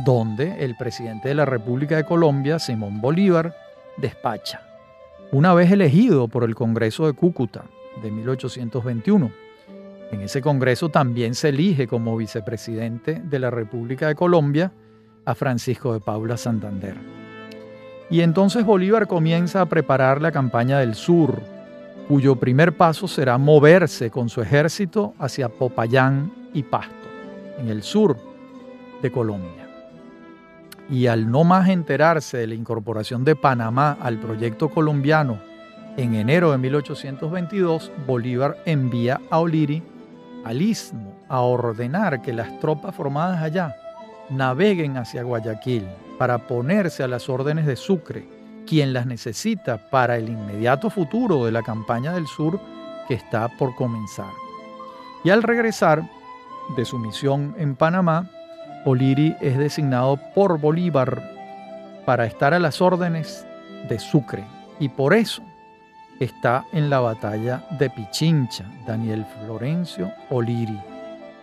donde 0.05 0.63
el 0.63 0.75
presidente 0.75 1.29
de 1.29 1.35
la 1.35 1.45
República 1.45 1.95
de 1.95 2.03
Colombia, 2.03 2.59
Simón 2.59 3.01
Bolívar, 3.01 3.55
despacha, 3.97 4.61
una 5.31 5.53
vez 5.53 5.71
elegido 5.71 6.27
por 6.27 6.43
el 6.43 6.55
Congreso 6.55 7.07
de 7.07 7.13
Cúcuta 7.13 7.65
de 8.01 8.11
1821. 8.11 9.31
En 10.11 10.21
ese 10.21 10.41
Congreso 10.41 10.89
también 10.89 11.35
se 11.35 11.49
elige 11.49 11.87
como 11.87 12.15
vicepresidente 12.15 13.21
de 13.23 13.39
la 13.39 13.49
República 13.49 14.07
de 14.07 14.15
Colombia 14.15 14.71
a 15.25 15.35
Francisco 15.35 15.93
de 15.93 15.99
Paula 15.99 16.37
Santander. 16.37 16.95
Y 18.09 18.21
entonces 18.21 18.63
Bolívar 18.63 19.07
comienza 19.07 19.59
a 19.59 19.65
preparar 19.65 20.21
la 20.21 20.31
campaña 20.31 20.79
del 20.79 20.95
sur, 20.95 21.41
cuyo 22.07 22.37
primer 22.37 22.77
paso 22.77 23.07
será 23.07 23.37
moverse 23.37 24.09
con 24.09 24.29
su 24.29 24.41
ejército 24.41 25.13
hacia 25.19 25.49
Popayán 25.49 26.31
y 26.53 26.63
Pasto, 26.63 27.09
en 27.59 27.69
el 27.69 27.83
sur 27.83 28.17
de 29.01 29.11
Colombia. 29.11 29.67
Y 30.89 31.07
al 31.07 31.29
no 31.29 31.43
más 31.43 31.67
enterarse 31.67 32.37
de 32.37 32.47
la 32.47 32.55
incorporación 32.55 33.25
de 33.25 33.35
Panamá 33.35 33.97
al 33.99 34.19
proyecto 34.19 34.69
colombiano 34.69 35.39
en 35.97 36.15
enero 36.15 36.51
de 36.51 36.59
1822, 36.59 37.91
Bolívar 38.05 38.57
envía 38.65 39.19
a 39.29 39.39
Oliri 39.39 39.83
al 40.45 40.61
istmo 40.61 41.13
a 41.27 41.41
ordenar 41.41 42.21
que 42.21 42.31
las 42.31 42.59
tropas 42.59 42.95
formadas 42.95 43.41
allá 43.41 43.75
naveguen 44.29 44.95
hacia 44.95 45.23
Guayaquil 45.23 45.85
para 46.17 46.47
ponerse 46.47 47.03
a 47.03 47.07
las 47.07 47.27
órdenes 47.27 47.65
de 47.65 47.75
Sucre 47.75 48.36
quien 48.67 48.93
las 48.93 49.07
necesita 49.07 49.89
para 49.89 50.17
el 50.17 50.29
inmediato 50.29 50.91
futuro 50.91 51.45
de 51.45 51.51
la 51.51 51.63
campaña 51.63 52.13
del 52.13 52.27
sur 52.27 52.59
que 53.07 53.15
está 53.15 53.47
por 53.57 53.73
comenzar. 53.75 54.31
Y 55.23 55.31
al 55.31 55.41
regresar 55.41 56.07
de 56.75 56.85
su 56.85 56.99
misión 56.99 57.55
en 57.57 57.75
Panamá, 57.75 58.29
Oliri 58.85 59.35
es 59.41 59.57
designado 59.57 60.19
por 60.35 60.59
Bolívar 60.59 61.23
para 62.05 62.25
estar 62.25 62.53
a 62.53 62.59
las 62.59 62.81
órdenes 62.81 63.45
de 63.89 63.99
Sucre 63.99 64.45
y 64.79 64.89
por 64.89 65.13
eso 65.13 65.41
está 66.19 66.65
en 66.71 66.89
la 66.89 66.99
batalla 66.99 67.65
de 67.79 67.89
Pichincha, 67.89 68.65
Daniel 68.85 69.25
Florencio 69.25 70.11
Oliri. 70.29 70.79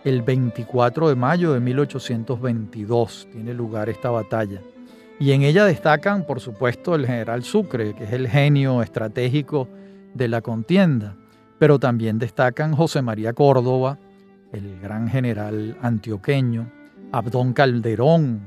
El 0.03 0.21
24 0.21 1.09
de 1.09 1.15
mayo 1.15 1.53
de 1.53 1.59
1822 1.59 3.27
tiene 3.31 3.53
lugar 3.53 3.89
esta 3.89 4.11
batalla. 4.11 4.61
Y 5.19 5.31
en 5.31 5.43
ella 5.43 5.65
destacan, 5.65 6.25
por 6.25 6.41
supuesto, 6.41 6.93
el 6.95 7.05
general 7.05 7.43
Sucre, 7.43 7.93
que 7.93 8.03
es 8.03 8.11
el 8.11 8.27
genio 8.27 8.81
estratégico 8.81 9.69
de 10.13 10.27
la 10.27 10.41
contienda, 10.41 11.15
pero 11.57 11.79
también 11.79 12.19
destacan 12.19 12.73
José 12.73 13.01
María 13.01 13.31
Córdoba, 13.33 13.97
el 14.51 14.79
gran 14.81 15.07
general 15.07 15.77
antioqueño, 15.81 16.69
Abdón 17.13 17.53
Calderón, 17.53 18.41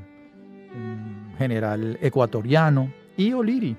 general 1.37 1.97
ecuatoriano, 2.01 2.91
y 3.17 3.33
Oliri, 3.33 3.75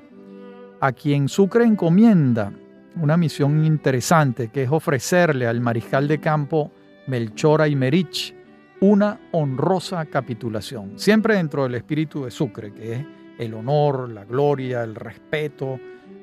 a 0.81 0.93
quien 0.93 1.29
Sucre 1.29 1.65
encomienda 1.65 2.53
una 2.97 3.17
misión 3.17 3.65
interesante, 3.65 4.49
que 4.49 4.65
es 4.65 4.71
ofrecerle 4.71 5.47
al 5.47 5.61
mariscal 5.61 6.09
de 6.09 6.19
campo 6.19 6.73
Melchor 7.07 7.63
Aymerich 7.63 8.35
una 8.81 9.21
honrosa 9.33 10.05
capitulación, 10.07 10.93
siempre 10.99 11.37
dentro 11.37 11.65
del 11.65 11.75
espíritu 11.75 12.25
de 12.25 12.31
Sucre, 12.31 12.73
que 12.73 12.95
es 12.95 13.07
el 13.39 13.55
honor, 13.55 14.11
la 14.11 14.25
gloria, 14.25 14.83
el 14.83 14.95
respeto 14.95 15.79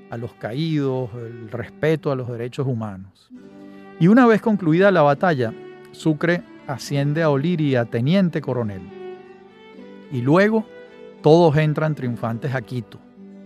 a 0.10 0.18
los 0.18 0.34
caídos, 0.34 1.10
el 1.14 1.50
respeto 1.52 2.12
a 2.12 2.16
los 2.16 2.28
derechos 2.28 2.66
humanos. 2.66 3.30
Y 4.00 4.08
una 4.08 4.26
vez 4.26 4.42
concluida 4.42 4.92
la 4.92 5.04
batalla, 5.04 5.54
Sucre 5.92 6.42
asciende 6.68 7.24
a 7.24 7.30
Oliri 7.30 7.76
a 7.76 7.86
teniente 7.86 8.42
coronel. 8.42 8.82
Y 10.12 10.22
luego 10.22 10.66
todos 11.22 11.58
entran 11.58 11.96
triunfantes 11.96 12.56
a 12.56 12.62
Quito, 12.62 13.00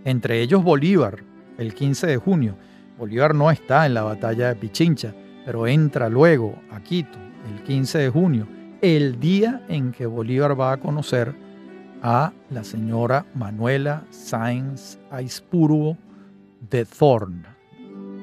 entre 0.04 0.40
ellos 0.40 0.62
Bolívar, 0.62 1.22
el 1.58 1.74
15 1.74 2.06
de 2.06 2.16
junio. 2.16 2.56
Bolívar 2.98 3.34
no 3.34 3.50
está 3.50 3.84
en 3.86 3.94
la 3.94 4.02
batalla 4.02 4.48
de 4.48 4.56
Pichincha, 4.56 5.14
pero 5.44 5.66
entra 5.66 6.08
luego 6.08 6.54
a 6.70 6.80
Quito, 6.80 7.18
el 7.50 7.62
15 7.62 7.98
de 7.98 8.08
junio, 8.10 8.46
el 8.82 9.20
día 9.20 9.62
en 9.68 9.92
que 9.92 10.06
Bolívar 10.06 10.60
va 10.60 10.72
a 10.72 10.76
conocer 10.78 11.32
a 12.02 12.32
la 12.50 12.64
señora 12.64 13.24
Manuela 13.32 14.02
Sáenz 14.10 14.98
Aispurgo 15.08 15.96
de 16.68 16.84
Thorn, 16.84 17.46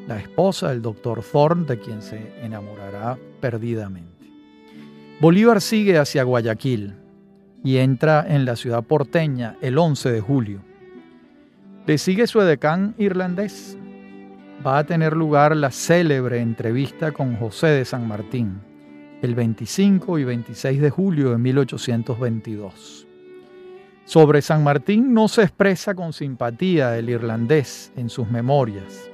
la 0.05 0.19
esposa 0.19 0.67
del 0.69 0.81
doctor 0.81 1.23
Thorn, 1.23 1.65
de 1.65 1.79
quien 1.79 2.01
se 2.01 2.33
enamorará 2.43 3.17
perdidamente. 3.39 4.29
Bolívar 5.21 5.61
sigue 5.61 5.97
hacia 5.97 6.23
Guayaquil 6.23 6.93
y 7.63 7.77
entra 7.77 8.25
en 8.27 8.43
la 8.43 8.57
ciudad 8.57 8.83
porteña 8.83 9.55
el 9.61 9.77
11 9.77 10.11
de 10.11 10.19
julio. 10.19 10.61
Le 11.87 11.97
sigue 11.97 12.27
su 12.27 12.41
edecán 12.41 12.95
irlandés. 12.97 13.77
Va 14.65 14.79
a 14.79 14.83
tener 14.83 15.15
lugar 15.15 15.55
la 15.55 15.71
célebre 15.71 16.41
entrevista 16.41 17.13
con 17.13 17.37
José 17.37 17.67
de 17.67 17.85
San 17.85 18.05
Martín 18.05 18.68
el 19.21 19.35
25 19.35 20.19
y 20.19 20.23
26 20.23 20.81
de 20.81 20.89
julio 20.89 21.31
de 21.31 21.37
1822. 21.37 23.07
Sobre 24.05 24.41
San 24.41 24.63
Martín 24.63 25.13
no 25.13 25.27
se 25.27 25.43
expresa 25.43 25.93
con 25.93 26.13
simpatía 26.13 26.97
el 26.97 27.09
irlandés 27.09 27.91
en 27.95 28.09
sus 28.09 28.29
memorias. 28.29 29.09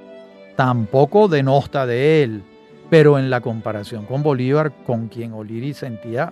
Tampoco 0.56 1.28
denosta 1.28 1.86
de 1.86 2.24
él, 2.24 2.44
pero 2.90 3.20
en 3.20 3.30
la 3.30 3.42
comparación 3.42 4.06
con 4.06 4.24
Bolívar, 4.24 4.72
con 4.86 5.08
quien 5.08 5.34
O'Leary 5.34 5.74
sentía 5.74 6.32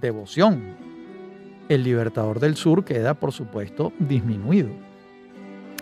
devoción, 0.00 0.74
el 1.68 1.82
libertador 1.82 2.40
del 2.40 2.56
sur 2.56 2.84
queda, 2.84 3.14
por 3.14 3.32
supuesto, 3.32 3.92
disminuido. 3.98 4.70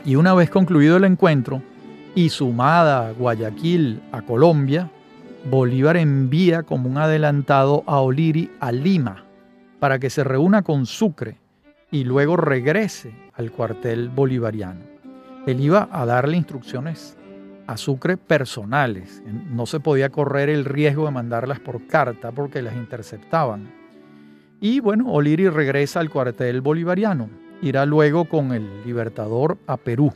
Y 0.05 0.17
una 0.17 0.35
vez 0.35 0.51
concluido 0.51 0.97
el 0.97 1.05
encuentro 1.05 1.63
y 2.15 2.29
sumada 2.29 3.13
Guayaquil 3.13 4.03
a 4.13 4.23
Colombia, 4.23 4.91
Bolívar 5.51 5.99
envía 5.99 6.63
como 6.63 6.89
un 6.89 6.97
adelantado 6.97 7.85
a 7.87 8.01
O'Leary 8.01 8.51
a 8.61 8.73
Lima 8.73 9.25
para 9.79 9.99
que 9.99 10.09
se 10.09 10.25
reúna 10.25 10.63
con 10.63 10.87
Sucre 10.87 11.37
y 11.91 12.05
luego 12.05 12.37
regrese 12.37 13.15
al 13.35 13.51
cuartel 13.51 14.09
bolivariano. 14.09 14.81
Él 15.47 15.61
iba 15.61 15.89
a 15.93 16.07
darle 16.07 16.39
instrucciones 16.39 17.19
a 17.67 17.77
Sucre 17.77 18.17
personales. 18.17 19.23
No 19.51 19.67
se 19.67 19.81
podía 19.81 20.09
correr 20.09 20.49
el 20.49 20.65
riesgo 20.65 21.05
de 21.05 21.11
mandarlas 21.11 21.61
por 21.61 21.87
carta 21.87 22.33
porque 22.33 22.63
las 22.63 22.75
interceptaban. 22.75 23.71
Y 24.61 24.81
bueno, 24.81 25.13
O'Leary 25.13 25.51
regresa 25.51 26.01
al 26.01 26.09
cuartel 26.09 26.63
bolivariano. 26.63 27.29
Irá 27.61 27.85
luego 27.85 28.25
con 28.25 28.53
el 28.53 28.83
Libertador 28.85 29.59
a 29.67 29.77
Perú 29.77 30.15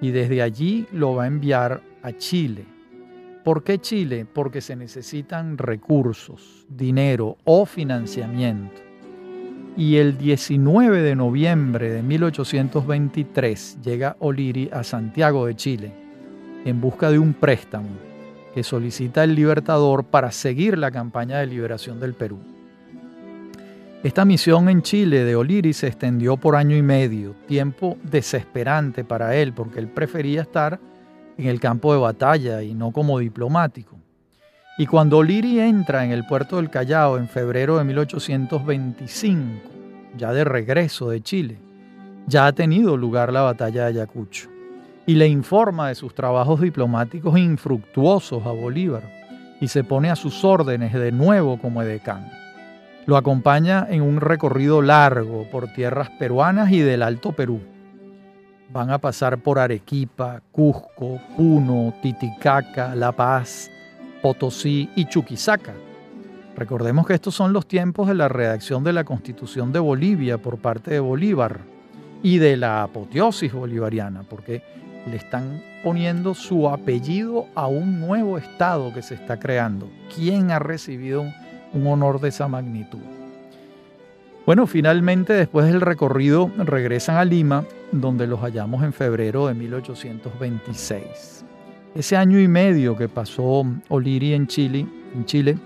y 0.00 0.12
desde 0.12 0.42
allí 0.42 0.86
lo 0.92 1.16
va 1.16 1.24
a 1.24 1.26
enviar 1.26 1.82
a 2.02 2.12
Chile. 2.12 2.73
¿Por 3.44 3.62
qué 3.62 3.78
Chile? 3.78 4.24
Porque 4.24 4.62
se 4.62 4.74
necesitan 4.74 5.58
recursos, 5.58 6.64
dinero 6.66 7.36
o 7.44 7.66
financiamiento. 7.66 8.80
Y 9.76 9.96
el 9.96 10.16
19 10.16 11.02
de 11.02 11.14
noviembre 11.14 11.90
de 11.90 12.02
1823 12.02 13.82
llega 13.82 14.16
O'Leary 14.20 14.70
a 14.72 14.82
Santiago 14.82 15.44
de 15.44 15.56
Chile 15.56 15.92
en 16.64 16.80
busca 16.80 17.10
de 17.10 17.18
un 17.18 17.34
préstamo 17.34 17.90
que 18.54 18.62
solicita 18.62 19.24
el 19.24 19.34
Libertador 19.34 20.04
para 20.04 20.30
seguir 20.30 20.78
la 20.78 20.90
campaña 20.90 21.38
de 21.40 21.46
liberación 21.46 22.00
del 22.00 22.14
Perú. 22.14 22.38
Esta 24.02 24.24
misión 24.24 24.70
en 24.70 24.80
Chile 24.80 25.22
de 25.22 25.36
O'Leary 25.36 25.74
se 25.74 25.88
extendió 25.88 26.38
por 26.38 26.56
año 26.56 26.76
y 26.76 26.82
medio, 26.82 27.34
tiempo 27.46 27.98
desesperante 28.04 29.04
para 29.04 29.36
él, 29.36 29.52
porque 29.52 29.80
él 29.80 29.88
prefería 29.88 30.40
estar 30.40 30.80
en 31.36 31.46
el 31.46 31.60
campo 31.60 31.92
de 31.92 32.00
batalla 32.00 32.62
y 32.62 32.74
no 32.74 32.90
como 32.92 33.18
diplomático. 33.18 33.96
Y 34.76 34.86
cuando 34.86 35.18
O'Leary 35.18 35.60
entra 35.60 36.04
en 36.04 36.10
el 36.10 36.26
puerto 36.26 36.56
del 36.56 36.70
Callao 36.70 37.16
en 37.16 37.28
febrero 37.28 37.78
de 37.78 37.84
1825, 37.84 39.70
ya 40.16 40.32
de 40.32 40.44
regreso 40.44 41.10
de 41.10 41.20
Chile, 41.20 41.58
ya 42.26 42.46
ha 42.46 42.52
tenido 42.52 42.96
lugar 42.96 43.32
la 43.32 43.42
batalla 43.42 43.82
de 43.84 44.00
Ayacucho 44.00 44.48
y 45.06 45.14
le 45.14 45.28
informa 45.28 45.88
de 45.88 45.94
sus 45.94 46.14
trabajos 46.14 46.60
diplomáticos 46.60 47.38
infructuosos 47.38 48.44
a 48.46 48.50
Bolívar 48.50 49.02
y 49.60 49.68
se 49.68 49.84
pone 49.84 50.10
a 50.10 50.16
sus 50.16 50.44
órdenes 50.44 50.92
de 50.92 51.12
nuevo 51.12 51.58
como 51.58 51.82
edecán. 51.82 52.30
Lo 53.06 53.16
acompaña 53.16 53.86
en 53.90 54.02
un 54.02 54.20
recorrido 54.20 54.80
largo 54.80 55.46
por 55.50 55.68
tierras 55.72 56.10
peruanas 56.10 56.72
y 56.72 56.80
del 56.80 57.02
Alto 57.02 57.32
Perú. 57.32 57.60
Van 58.72 58.90
a 58.90 58.98
pasar 58.98 59.38
por 59.38 59.58
Arequipa, 59.58 60.42
Cusco, 60.50 61.20
Puno, 61.36 61.94
Titicaca, 62.02 62.94
La 62.94 63.12
Paz, 63.12 63.70
Potosí 64.22 64.90
y 64.96 65.06
Chuquisaca. 65.06 65.74
Recordemos 66.56 67.06
que 67.06 67.14
estos 67.14 67.34
son 67.34 67.52
los 67.52 67.66
tiempos 67.66 68.08
de 68.08 68.14
la 68.14 68.28
redacción 68.28 68.84
de 68.84 68.92
la 68.92 69.04
Constitución 69.04 69.72
de 69.72 69.80
Bolivia 69.80 70.38
por 70.38 70.58
parte 70.58 70.92
de 70.92 71.00
Bolívar 71.00 71.60
y 72.22 72.38
de 72.38 72.56
la 72.56 72.84
apoteosis 72.84 73.52
bolivariana, 73.52 74.22
porque 74.22 74.62
le 75.10 75.16
están 75.16 75.62
poniendo 75.82 76.34
su 76.34 76.68
apellido 76.68 77.46
a 77.54 77.66
un 77.66 78.00
nuevo 78.00 78.38
Estado 78.38 78.92
que 78.94 79.02
se 79.02 79.14
está 79.14 79.38
creando. 79.38 79.88
¿Quién 80.14 80.50
ha 80.50 80.58
recibido 80.58 81.26
un 81.74 81.86
honor 81.88 82.20
de 82.20 82.28
esa 82.28 82.48
magnitud. 82.48 83.00
Bueno, 84.46 84.66
finalmente 84.66 85.32
después 85.32 85.66
del 85.66 85.80
recorrido 85.80 86.50
regresan 86.56 87.16
a 87.16 87.24
Lima, 87.24 87.64
donde 88.00 88.26
los 88.26 88.40
hallamos 88.40 88.82
en 88.82 88.92
febrero 88.92 89.46
de 89.46 89.54
1826. 89.54 91.44
Ese 91.94 92.16
año 92.16 92.40
y 92.40 92.48
medio 92.48 92.96
que 92.96 93.08
pasó 93.08 93.64
O'Leary 93.88 94.34
en 94.34 94.46
Chile, 94.46 94.86
en 95.14 95.24
Chile 95.24 95.56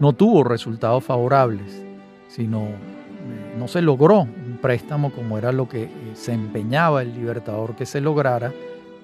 no 0.00 0.12
tuvo 0.12 0.42
resultados 0.42 1.04
favorables, 1.04 1.84
sino 2.28 2.64
eh, 2.64 3.56
no 3.58 3.68
se 3.68 3.80
logró 3.80 4.22
un 4.22 4.58
préstamo 4.60 5.12
como 5.12 5.38
era 5.38 5.52
lo 5.52 5.68
que 5.68 5.84
eh, 5.84 5.90
se 6.14 6.32
empeñaba 6.32 7.02
el 7.02 7.14
libertador 7.14 7.76
que 7.76 7.86
se 7.86 8.00
lograra 8.00 8.52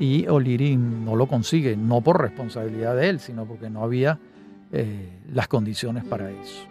y 0.01 0.27
O'Leary 0.27 0.77
no 0.77 1.15
lo 1.15 1.27
consigue, 1.27 1.77
no 1.77 2.01
por 2.01 2.21
responsabilidad 2.21 2.97
de 2.97 3.09
él, 3.09 3.21
sino 3.21 3.45
porque 3.45 3.71
no 3.71 3.85
había 3.85 4.19
eh, 4.73 5.21
las 5.33 5.47
condiciones 5.47 6.05
para 6.05 6.31
eso. 6.31 6.67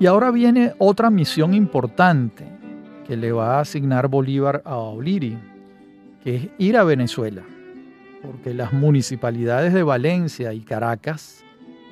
Y 0.00 0.06
ahora 0.06 0.30
viene 0.30 0.74
otra 0.78 1.10
misión 1.10 1.54
importante 1.54 2.57
que 3.08 3.16
le 3.16 3.32
va 3.32 3.56
a 3.56 3.60
asignar 3.60 4.06
Bolívar 4.08 4.60
a 4.66 4.76
O'Leary, 4.76 5.38
que 6.22 6.36
es 6.36 6.48
ir 6.58 6.76
a 6.76 6.84
Venezuela, 6.84 7.42
porque 8.22 8.52
las 8.52 8.74
municipalidades 8.74 9.72
de 9.72 9.82
Valencia 9.82 10.52
y 10.52 10.60
Caracas 10.60 11.42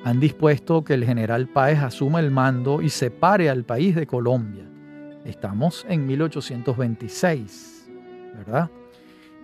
han 0.03 0.19
dispuesto 0.19 0.83
que 0.83 0.93
el 0.93 1.03
general 1.03 1.47
Páez 1.47 1.79
asuma 1.79 2.19
el 2.19 2.29
mando 2.29 2.83
y 2.83 2.89
separe 2.89 3.49
al 3.49 3.63
país 3.63 3.95
de 3.95 4.05
Colombia. 4.05 4.63
Estamos 5.25 5.87
en 5.89 6.05
1826, 6.05 7.89
¿verdad? 8.37 8.69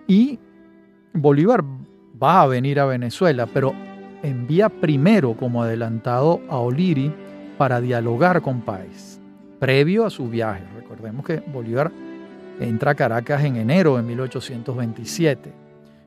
Y 0.06 0.38
Bolívar 1.12 1.64
va 2.22 2.42
a 2.42 2.46
venir 2.46 2.78
a 2.78 2.86
Venezuela, 2.86 3.46
pero 3.52 3.74
envía 4.22 4.68
primero 4.68 5.34
como 5.36 5.64
adelantado 5.64 6.40
a 6.48 6.58
O'Leary 6.58 7.12
para 7.58 7.80
dialogar 7.80 8.42
con 8.42 8.60
Páez, 8.60 9.18
previo 9.58 10.06
a 10.06 10.10
su 10.10 10.28
viaje. 10.28 10.73
Recordemos 10.94 11.26
que 11.26 11.42
Bolívar 11.52 11.90
entra 12.60 12.92
a 12.92 12.94
Caracas 12.94 13.42
en 13.42 13.56
enero 13.56 13.96
de 13.96 14.02
1827, 14.04 15.52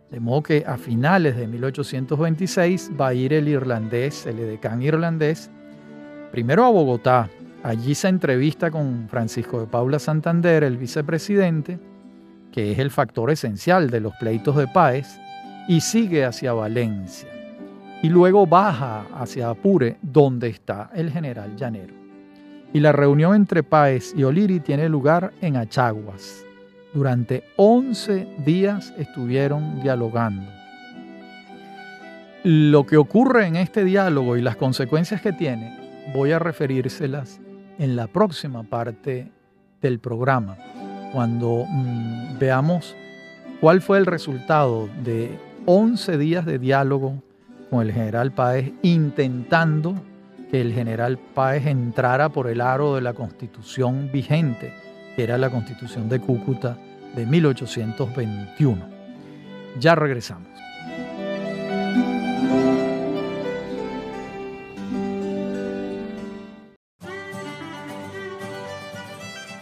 de 0.10 0.20
modo 0.22 0.44
que 0.44 0.64
a 0.66 0.78
finales 0.78 1.36
de 1.36 1.46
1826 1.46 2.92
va 3.00 3.10
a 3.10 3.14
ir 3.14 3.34
el 3.34 3.50
irlandés, 3.50 4.26
el 4.26 4.40
edecán 4.40 4.82
irlandés, 4.82 5.52
primero 6.32 6.64
a 6.64 6.70
Bogotá. 6.70 7.30
Allí 7.64 7.96
se 7.96 8.08
entrevista 8.08 8.72
con 8.72 9.10
Francisco 9.10 9.60
de 9.60 9.68
Paula 9.68 10.00
Santander, 10.00 10.64
el 10.64 10.78
vicepresidente, 10.78 11.78
que 12.54 12.72
es 12.72 12.80
el 12.80 12.90
factor 12.90 13.30
esencial 13.30 13.90
de 13.90 14.00
los 14.00 14.16
pleitos 14.16 14.56
de 14.56 14.68
Páez, 14.68 15.20
y 15.68 15.82
sigue 15.82 16.24
hacia 16.24 16.54
Valencia 16.54 17.28
y 18.02 18.10
luego 18.10 18.46
baja 18.46 19.08
hacia 19.14 19.50
Apure, 19.50 19.98
donde 20.02 20.48
está 20.48 20.90
el 20.94 21.12
general 21.12 21.56
Llanero. 21.58 21.97
Y 22.74 22.80
la 22.80 22.92
reunión 22.92 23.36
entre 23.36 23.64
Páez 23.64 24.14
y 24.16 24.24
Oliri 24.24 24.60
tiene 24.60 24.90
lugar 24.90 25.32
en 25.42 25.56
Achaguas. 25.56 26.44
Durante 26.94 27.44
11 27.56 28.28
días 28.46 28.94
estuvieron 28.98 29.82
dialogando. 29.82 30.52
Lo 32.44 32.86
que 32.86 32.98
ocurre 32.98 33.46
en 33.46 33.56
este 33.56 33.84
diálogo 33.84 34.38
y 34.38 34.42
las 34.42 34.56
consecuencias 34.56 35.22
que 35.22 35.34
tiene, 35.34 35.78
voy 36.14 36.32
a 36.32 36.40
referírselas 36.40 37.40
en 37.78 37.96
la 37.96 38.08
próxima 38.08 38.64
parte 38.64 39.32
del 39.82 40.00
programa, 40.00 40.58
cuando 41.14 41.66
mm, 41.68 42.40
veamos 42.40 42.96
cuál 43.60 43.82
fue 43.82 43.98
el 43.98 44.06
resultado 44.06 44.90
de 45.04 45.38
11 45.66 46.18
días 46.18 46.46
de 46.46 46.60
diálogo 46.60 47.22
con 47.70 47.82
el 47.82 47.92
general 47.92 48.32
Páez 48.32 48.72
intentando 48.82 49.96
que 50.50 50.62
el 50.62 50.74
general 50.74 51.18
Páez 51.18 51.66
entrara 51.66 52.30
por 52.30 52.48
el 52.48 52.62
aro 52.62 52.96
de 52.96 53.02
la 53.02 53.14
constitución 53.14 54.10
vigente, 54.12 54.74
que 55.16 55.24
era 55.24 55.38
la 55.38 55.50
constitución 55.50 56.10
de 56.10 56.20
Cúcuta 56.20 56.78
de 57.16 57.26
1821. 57.26 58.86
Ya 59.80 59.96
regresamos. 59.96 60.48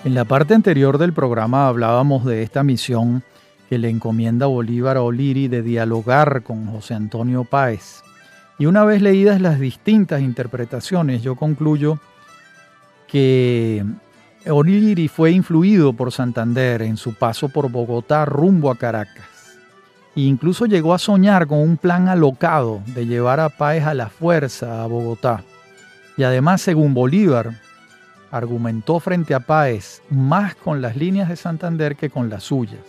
En 0.06 0.14
la 0.14 0.24
parte 0.24 0.54
anterior 0.54 1.00
del 1.00 1.14
programa 1.14 1.68
hablábamos 1.68 2.26
de 2.26 2.44
esta 2.44 2.64
misión 2.64 3.24
que 3.70 3.80
le 3.80 3.90
encomienda 3.90 4.46
Bolívar 4.46 4.98
a 4.98 5.02
Oliri 5.02 5.48
de 5.48 5.64
dialogar 5.64 6.44
con 6.44 6.68
José 6.68 6.94
Antonio 6.94 7.44
Páez. 7.44 8.05
Y 8.58 8.68
una 8.68 8.86
vez 8.86 9.02
leídas 9.02 9.42
las 9.42 9.60
distintas 9.60 10.22
interpretaciones, 10.22 11.22
yo 11.22 11.36
concluyo 11.36 12.00
que 13.08 13.84
Oliri 14.48 15.08
fue 15.08 15.32
influido 15.32 15.94
por 15.94 16.12
Santander 16.12 16.82
en 16.82 16.98
su 16.98 17.16
paso 17.16 17.50
por 17.50 17.70
Bogotá 17.70 18.26
rumbo 18.26 18.72
a 18.72 18.78
Caracas. 18.78 19.26
E 20.16 20.22
incluso 20.22 20.66
llegó 20.66 20.94
a 20.94 21.00
soñar 21.00 21.48
con 21.48 21.60
un 21.60 21.76
plan 21.76 22.08
alocado 22.08 22.82
de 22.88 23.06
llevar 23.06 23.42
a 23.42 23.50
Páez 23.50 23.86
a 23.86 23.94
la 23.94 24.08
fuerza 24.08 24.84
a 24.84 24.88
Bogotá. 24.88 25.44
Y 26.16 26.24
además, 26.24 26.62
según 26.62 26.94
Bolívar, 26.94 27.60
argumentó 28.32 29.02
frente 29.02 29.34
a 29.34 29.42
Páez 29.42 30.02
más 30.10 30.56
con 30.56 30.82
las 30.82 30.96
líneas 30.96 31.28
de 31.28 31.36
Santander 31.36 31.98
que 31.98 32.10
con 32.10 32.30
las 32.30 32.44
suyas. 32.44 32.80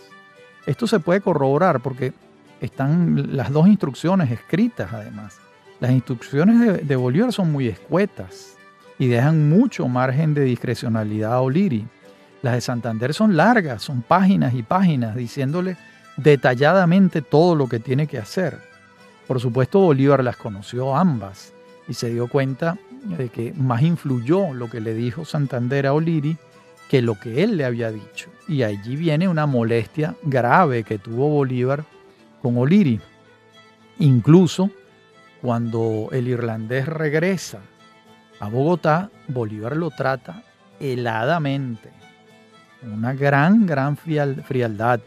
Esto 0.65 0.87
se 0.87 1.01
puede 1.01 1.19
corroborar 1.19 1.81
porque 1.81 2.13
están 2.61 3.35
las 3.35 3.51
dos 3.51 3.67
instrucciones 3.67 4.31
escritas 4.31 4.93
además. 4.93 5.39
Las 5.79 5.91
instrucciones 5.91 6.87
de, 6.87 6.95
Bolívar 6.95 7.31
son 7.31 7.51
muy 7.51 7.67
escuetas 7.67 8.57
y 8.97 9.07
dejan 9.07 9.49
mucho 9.49 9.87
margen 9.87 10.33
de 10.33 10.41
discrecionalidad 10.41 11.33
a 11.33 11.41
Oliri. 11.41 11.85
Las 12.41 12.55
de 12.55 12.61
Santander 12.61 13.13
son 13.13 13.37
largas, 13.37 13.83
son 13.83 14.01
páginas 14.01 14.55
y 14.55 14.63
páginas 14.63 15.15
diciéndole 15.15 15.77
detalladamente 16.17 17.21
todo 17.21 17.55
lo 17.55 17.67
que 17.67 17.79
tiene 17.79 18.07
que 18.07 18.17
hacer. 18.17 18.59
Por 19.27 19.39
supuesto, 19.39 19.79
Bolívar 19.79 20.23
las 20.23 20.37
conoció 20.37 20.95
ambas 20.95 21.53
y 21.87 21.93
se 21.93 22.09
dio 22.09 22.27
cuenta 22.27 22.77
de 23.03 23.29
que 23.29 23.53
más 23.53 23.83
influyó 23.83 24.53
lo 24.53 24.69
que 24.69 24.81
le 24.81 24.95
dijo 24.95 25.25
Santander 25.25 25.85
a 25.85 25.93
Oliri 25.93 26.37
que 26.89 27.01
lo 27.01 27.19
que 27.19 27.43
él 27.43 27.57
le 27.57 27.65
había 27.65 27.91
dicho. 27.91 28.29
Y 28.47 28.63
allí 28.63 28.95
viene 28.95 29.27
una 29.27 29.45
molestia 29.45 30.15
grave 30.23 30.83
que 30.83 30.97
tuvo 30.97 31.29
Bolívar 31.29 31.83
con 32.41 32.57
Oliri. 32.57 32.99
Incluso 33.99 34.71
cuando 35.41 36.09
el 36.11 36.27
irlandés 36.27 36.87
regresa 36.87 37.59
a 38.39 38.49
Bogotá, 38.49 39.09
Bolívar 39.27 39.75
lo 39.75 39.89
trata 39.89 40.43
heladamente. 40.79 41.89
Una 42.83 43.13
gran, 43.13 43.65
gran 43.65 43.97
frialdad. 43.97 44.99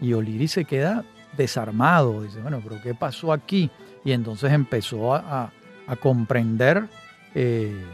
Y 0.00 0.14
Oliri 0.14 0.48
se 0.48 0.64
queda 0.64 1.04
desarmado. 1.36 2.22
Dice, 2.22 2.40
bueno, 2.40 2.60
pero 2.62 2.80
¿qué 2.82 2.94
pasó 2.94 3.32
aquí? 3.32 3.70
Y 4.04 4.12
entonces 4.12 4.52
empezó 4.52 5.14
a, 5.14 5.52
comprender 6.00 6.88
eh, 7.34 7.84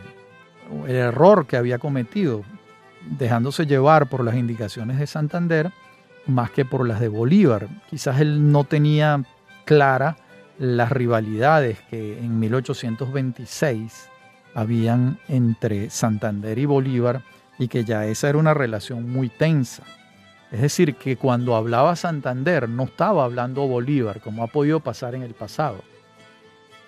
el 0.86 0.94
error 0.94 1.46
que 1.46 1.56
había 1.56 1.78
cometido, 1.78 2.44
dejándose 3.18 3.64
llevar 3.64 4.06
por 4.10 4.22
las 4.22 4.34
indicaciones 4.34 4.98
de 4.98 5.06
Santander 5.06 5.72
más 6.26 6.50
que 6.50 6.66
por 6.66 6.86
las 6.86 7.00
de 7.00 7.08
Bolívar. 7.08 7.68
Quizás 7.88 8.20
él 8.20 8.52
no 8.52 8.64
tenía 8.64 9.22
clara 9.64 10.18
las 10.58 10.90
rivalidades 10.90 11.78
que 11.90 12.18
en 12.18 12.38
1826 12.38 14.08
habían 14.54 15.18
entre 15.28 15.90
Santander 15.90 16.58
y 16.58 16.64
Bolívar 16.64 17.22
y 17.58 17.68
que 17.68 17.84
ya 17.84 18.06
esa 18.06 18.28
era 18.28 18.38
una 18.38 18.54
relación 18.54 19.10
muy 19.10 19.28
tensa. 19.28 19.82
Es 20.50 20.60
decir, 20.60 20.94
que 20.94 21.16
cuando 21.16 21.56
hablaba 21.56 21.96
Santander 21.96 22.68
no 22.68 22.84
estaba 22.84 23.24
hablando 23.24 23.66
Bolívar, 23.66 24.20
como 24.20 24.42
ha 24.42 24.46
podido 24.46 24.80
pasar 24.80 25.14
en 25.14 25.22
el 25.22 25.34
pasado. 25.34 25.82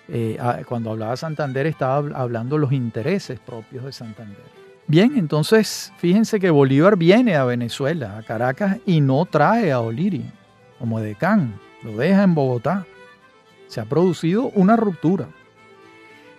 Eh, 0.07 0.39
cuando 0.67 0.91
hablaba 0.91 1.15
Santander 1.17 1.67
estaba 1.67 2.19
hablando 2.19 2.57
los 2.57 2.71
intereses 2.71 3.39
propios 3.39 3.85
de 3.85 3.91
Santander. 3.91 4.59
Bien, 4.87 5.13
entonces 5.17 5.93
fíjense 5.97 6.39
que 6.39 6.49
Bolívar 6.49 6.97
viene 6.97 7.35
a 7.35 7.43
Venezuela, 7.43 8.17
a 8.17 8.23
Caracas, 8.23 8.77
y 8.87 9.01
no 9.01 9.25
trae 9.25 9.71
a 9.71 9.81
Oliri 9.81 10.25
como 10.79 11.01
decán, 11.01 11.59
lo 11.83 11.97
deja 11.97 12.23
en 12.23 12.33
Bogotá. 12.33 12.85
Se 13.69 13.79
ha 13.79 13.85
producido 13.85 14.51
una 14.55 14.75
ruptura. 14.75 15.29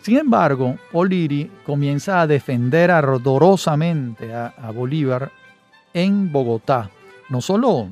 Sin 0.03 0.19
embargo, 0.19 0.77
Oliri 0.93 1.51
comienza 1.65 2.21
a 2.21 2.27
defender 2.27 2.91
ardorosamente 2.91 4.35
a 4.35 4.71
Bolívar 4.75 5.33
en 5.95 6.31
Bogotá, 6.31 6.91
no 7.29 7.41
solo 7.41 7.89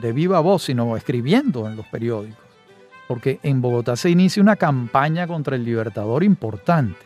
de 0.00 0.12
viva 0.12 0.40
voz, 0.40 0.64
sino 0.64 0.96
escribiendo 0.96 1.68
en 1.68 1.76
los 1.76 1.86
periódicos, 1.86 2.44
porque 3.08 3.38
en 3.42 3.60
Bogotá 3.60 3.96
se 3.96 4.10
inicia 4.10 4.42
una 4.42 4.56
campaña 4.56 5.26
contra 5.26 5.56
el 5.56 5.64
libertador 5.64 6.24
importante, 6.24 6.98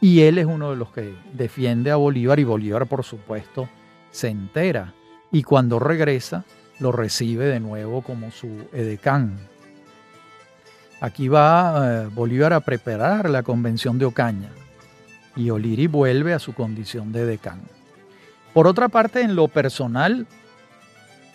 y 0.00 0.22
él 0.22 0.38
es 0.38 0.46
uno 0.46 0.70
de 0.70 0.76
los 0.76 0.90
que 0.90 1.14
defiende 1.32 1.90
a 1.90 1.96
Bolívar, 1.96 2.40
y 2.40 2.44
Bolívar, 2.44 2.86
por 2.86 3.04
supuesto, 3.04 3.68
se 4.10 4.28
entera, 4.28 4.94
y 5.30 5.42
cuando 5.42 5.78
regresa, 5.78 6.44
lo 6.80 6.90
recibe 6.90 7.46
de 7.46 7.60
nuevo 7.60 8.02
como 8.02 8.30
su 8.30 8.48
edecán. 8.72 9.51
Aquí 11.02 11.26
va 11.26 12.04
eh, 12.04 12.08
Bolívar 12.14 12.52
a 12.52 12.60
preparar 12.60 13.28
la 13.28 13.42
convención 13.42 13.98
de 13.98 14.04
Ocaña, 14.04 14.50
y 15.34 15.50
Oliri 15.50 15.88
vuelve 15.88 16.32
a 16.32 16.38
su 16.38 16.54
condición 16.54 17.10
de 17.10 17.26
decán. 17.26 17.60
Por 18.54 18.68
otra 18.68 18.86
parte, 18.86 19.20
en 19.20 19.34
lo 19.34 19.48
personal, 19.48 20.28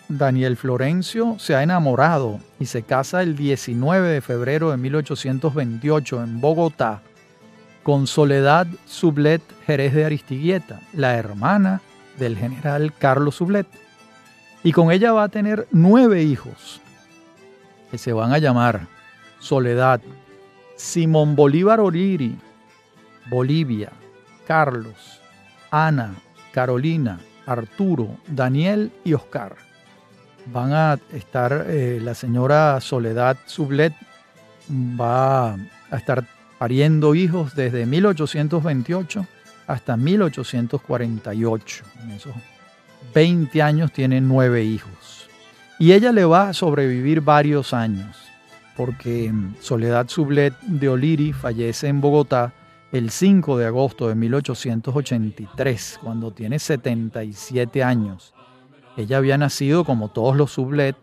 Daniel 0.08 0.56
Florencio 0.56 1.38
se 1.38 1.54
ha 1.54 1.62
enamorado 1.62 2.40
y 2.58 2.64
se 2.64 2.82
casa 2.82 3.22
el 3.22 3.36
19 3.36 4.08
de 4.08 4.22
febrero 4.22 4.70
de 4.70 4.78
1828 4.78 6.22
en 6.22 6.40
Bogotá 6.40 7.02
con 7.82 8.06
Soledad 8.06 8.66
Sublet 8.86 9.42
Jerez 9.66 9.92
de 9.92 10.06
Aristiguieta, 10.06 10.80
la 10.94 11.16
hermana 11.16 11.82
del 12.18 12.38
general 12.38 12.94
Carlos 12.98 13.34
Sublet. 13.34 13.66
Y 14.64 14.72
con 14.72 14.90
ella 14.92 15.12
va 15.12 15.24
a 15.24 15.28
tener 15.28 15.68
nueve 15.72 16.22
hijos 16.22 16.80
que 17.90 17.98
se 17.98 18.14
van 18.14 18.32
a 18.32 18.38
llamar 18.38 18.97
Soledad, 19.38 20.00
Simón 20.76 21.36
Bolívar 21.36 21.80
Oriri, 21.80 22.36
Bolivia, 23.30 23.90
Carlos, 24.46 25.20
Ana, 25.70 26.14
Carolina, 26.52 27.20
Arturo, 27.46 28.16
Daniel 28.26 28.90
y 29.04 29.14
Oscar 29.14 29.68
van 30.52 30.72
a 30.72 30.98
estar, 31.12 31.66
eh, 31.68 32.00
la 32.02 32.14
señora 32.14 32.80
Soledad 32.80 33.36
Sublet 33.46 33.92
va 34.70 35.54
a 35.54 35.96
estar 35.96 36.24
pariendo 36.58 37.14
hijos 37.14 37.54
desde 37.54 37.86
1828 37.86 39.26
hasta 39.66 39.96
1848. 39.96 41.84
En 42.02 42.10
esos 42.12 42.34
20 43.14 43.62
años 43.62 43.92
tiene 43.92 44.20
nueve 44.20 44.64
hijos. 44.64 45.28
Y 45.78 45.92
ella 45.92 46.12
le 46.12 46.24
va 46.24 46.48
a 46.48 46.54
sobrevivir 46.54 47.20
varios 47.20 47.72
años, 47.72 48.16
porque 48.78 49.30
Soledad 49.58 50.08
Sublet 50.08 50.58
de 50.60 50.88
Oliri 50.88 51.32
fallece 51.32 51.88
en 51.88 52.00
Bogotá 52.00 52.54
el 52.92 53.10
5 53.10 53.58
de 53.58 53.66
agosto 53.66 54.08
de 54.08 54.14
1883, 54.14 55.98
cuando 56.00 56.30
tiene 56.30 56.60
77 56.60 57.82
años. 57.82 58.34
Ella 58.96 59.16
había 59.16 59.36
nacido 59.36 59.84
como 59.84 60.10
todos 60.10 60.36
los 60.36 60.52
sublet, 60.52 60.94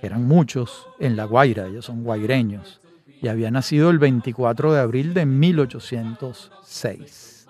eran 0.00 0.28
muchos, 0.28 0.86
en 1.00 1.16
La 1.16 1.24
Guaira, 1.24 1.66
ellos 1.66 1.86
son 1.86 2.04
guaireños, 2.04 2.80
y 3.20 3.26
había 3.26 3.50
nacido 3.50 3.90
el 3.90 3.98
24 3.98 4.74
de 4.74 4.80
abril 4.80 5.12
de 5.12 5.26
1806. 5.26 7.48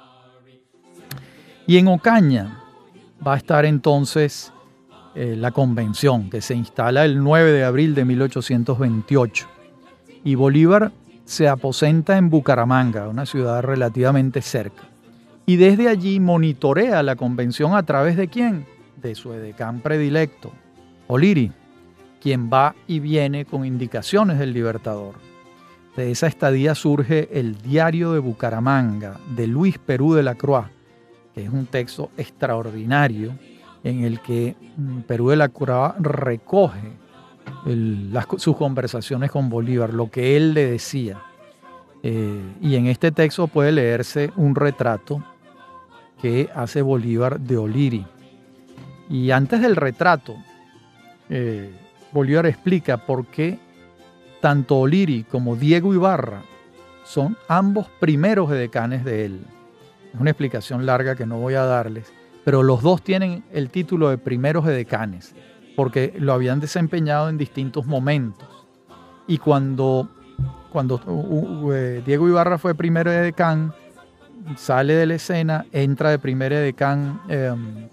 Y 1.67 1.77
en 1.77 1.89
Ocaña 1.89 2.65
va 3.25 3.35
a 3.35 3.37
estar 3.37 3.67
entonces 3.67 4.51
eh, 5.15 5.37
la 5.37 5.51
convención 5.51 6.31
que 6.31 6.41
se 6.41 6.55
instala 6.55 7.05
el 7.05 7.23
9 7.23 7.53
de 7.53 7.65
abril 7.65 7.95
de 7.95 8.07
1828. 8.07 9.58
Y 10.29 10.35
Bolívar 10.35 10.93
se 11.25 11.49
aposenta 11.49 12.19
en 12.19 12.29
Bucaramanga, 12.29 13.09
una 13.09 13.25
ciudad 13.25 13.63
relativamente 13.63 14.43
cerca. 14.43 14.83
Y 15.47 15.57
desde 15.57 15.89
allí 15.89 16.21
monitorea 16.21 17.03
la 17.03 17.17
convención 17.17 17.75
a 17.75 17.83
través 17.85 18.19
de 18.19 18.29
quién? 18.29 18.67
de 19.01 19.15
su 19.15 19.33
edecán 19.33 19.81
predilecto, 19.81 20.53
Oliri, 21.07 21.51
quien 22.21 22.51
va 22.53 22.75
y 22.87 22.99
viene 23.01 23.47
con 23.47 23.65
indicaciones 23.65 24.39
del 24.39 24.53
Libertador. 24.53 25.15
De 25.97 26.11
esa 26.11 26.27
estadía 26.27 26.75
surge 26.75 27.31
el 27.33 27.57
Diario 27.63 28.13
de 28.13 28.19
Bucaramanga 28.19 29.19
de 29.35 29.47
Luis 29.47 29.79
Perú 29.79 30.13
de 30.13 30.25
la 30.25 30.35
Croix, 30.35 30.67
que 31.35 31.45
es 31.45 31.49
un 31.49 31.65
texto 31.65 32.11
extraordinario 32.19 33.33
en 33.83 34.05
el 34.05 34.21
que 34.21 34.57
mm, 34.77 35.01
Perú 35.07 35.31
de 35.31 35.37
la 35.37 35.49
Croix 35.49 35.95
recoge 35.99 37.08
sus 38.37 38.57
conversaciones 38.57 39.31
con 39.31 39.49
Bolívar, 39.49 39.93
lo 39.95 40.11
que 40.11 40.37
él 40.37 40.55
le 40.55 40.71
decía. 40.71 41.23
Eh, 42.03 42.41
y 42.61 42.77
en 42.77 42.87
este 42.87 43.11
texto 43.11 43.49
puede 43.49 43.73
leerse 43.73 44.31
un 44.37 44.55
retrato 44.55 45.23
que 46.21 46.49
hace 46.55 46.83
Bolívar 46.83 47.41
de 47.41 47.57
Oliri. 47.57 48.07
Y 49.11 49.31
antes 49.31 49.61
del 49.61 49.77
retrato, 49.77 50.37
eh, 51.31 51.71
Bolívar 52.13 52.47
explica 52.47 52.99
por 52.99 53.27
qué 53.27 53.59
tanto 54.41 54.77
Oliri 54.77 55.25
como 55.25 55.57
Diego 55.57 55.95
Ibarra 55.95 56.43
son 57.05 57.37
ambos 57.49 57.89
primeros 58.01 58.51
edecanes 58.51 59.05
de 59.05 59.25
él. 59.25 59.41
Es 60.13 60.21
una 60.21 60.31
explicación 60.31 60.87
larga 60.87 61.17
que 61.17 61.27
no 61.27 61.39
voy 61.39 61.55
a 61.55 61.65
darles, 61.65 62.13
pero 62.45 62.63
los 62.63 62.83
dos 62.83 63.03
tienen 63.03 63.45
el 63.53 63.71
título 63.71 64.11
de 64.11 64.19
primeros 64.19 64.67
edecanes, 64.67 65.35
porque 65.79 66.13
lo 66.19 66.33
habían 66.33 66.59
desempeñado 66.59 67.29
en 67.29 67.39
distintos 67.39 67.87
momentos. 67.87 68.49
Y 69.29 69.39
cuando, 69.39 70.09
cuando 70.73 71.01
uh, 71.07 71.13
uh, 71.13 71.73
eh, 71.73 72.03
Diego 72.05 72.27
Ibarra 72.27 72.59
fue 72.59 72.75
primer 72.75 73.07
edecán, 73.07 73.73
sale 74.57 74.95
de 74.95 75.07
la 75.07 75.15
escena, 75.15 75.67
entra 75.71 76.11
de 76.11 76.19
primer 76.19 76.53
edecán 76.53 77.21
em, 77.29 77.87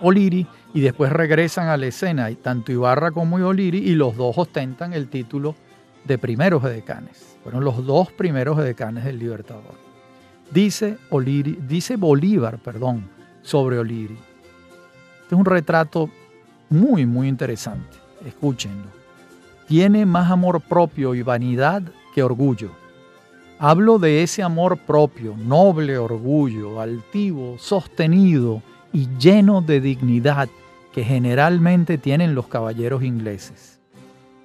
Oliri 0.00 0.46
y 0.72 0.80
después 0.80 1.10
regresan 1.10 1.66
a 1.66 1.76
la 1.76 1.86
escena, 1.86 2.30
y 2.30 2.36
tanto 2.36 2.70
Ibarra 2.70 3.10
como 3.10 3.34
Oliri, 3.34 3.78
y 3.78 3.96
los 3.96 4.16
dos 4.16 4.38
ostentan 4.38 4.92
el 4.92 5.08
título 5.08 5.56
de 6.04 6.18
primeros 6.18 6.62
edecanes. 6.62 7.36
Fueron 7.42 7.64
los 7.64 7.84
dos 7.84 8.12
primeros 8.12 8.60
edecanes 8.60 9.02
del 9.04 9.18
Libertador. 9.18 9.74
Dice, 10.52 10.98
Oliri, 11.10 11.58
dice 11.66 11.96
Bolívar, 11.96 12.58
perdón, 12.58 13.10
sobre 13.42 13.76
Oliri. 13.76 14.16
Este 15.22 15.34
es 15.34 15.38
un 15.40 15.46
retrato 15.46 16.08
muy, 16.70 17.06
muy 17.06 17.28
interesante. 17.28 17.96
Escúchenlo. 18.24 18.88
Tiene 19.66 20.06
más 20.06 20.30
amor 20.30 20.60
propio 20.60 21.14
y 21.14 21.22
vanidad 21.22 21.82
que 22.14 22.22
orgullo. 22.22 22.70
Hablo 23.58 23.98
de 23.98 24.22
ese 24.22 24.42
amor 24.42 24.78
propio, 24.78 25.36
noble 25.36 25.98
orgullo, 25.98 26.80
altivo, 26.80 27.56
sostenido 27.58 28.62
y 28.92 29.08
lleno 29.18 29.60
de 29.60 29.80
dignidad 29.80 30.48
que 30.92 31.04
generalmente 31.04 31.98
tienen 31.98 32.34
los 32.34 32.46
caballeros 32.46 33.02
ingleses. 33.02 33.80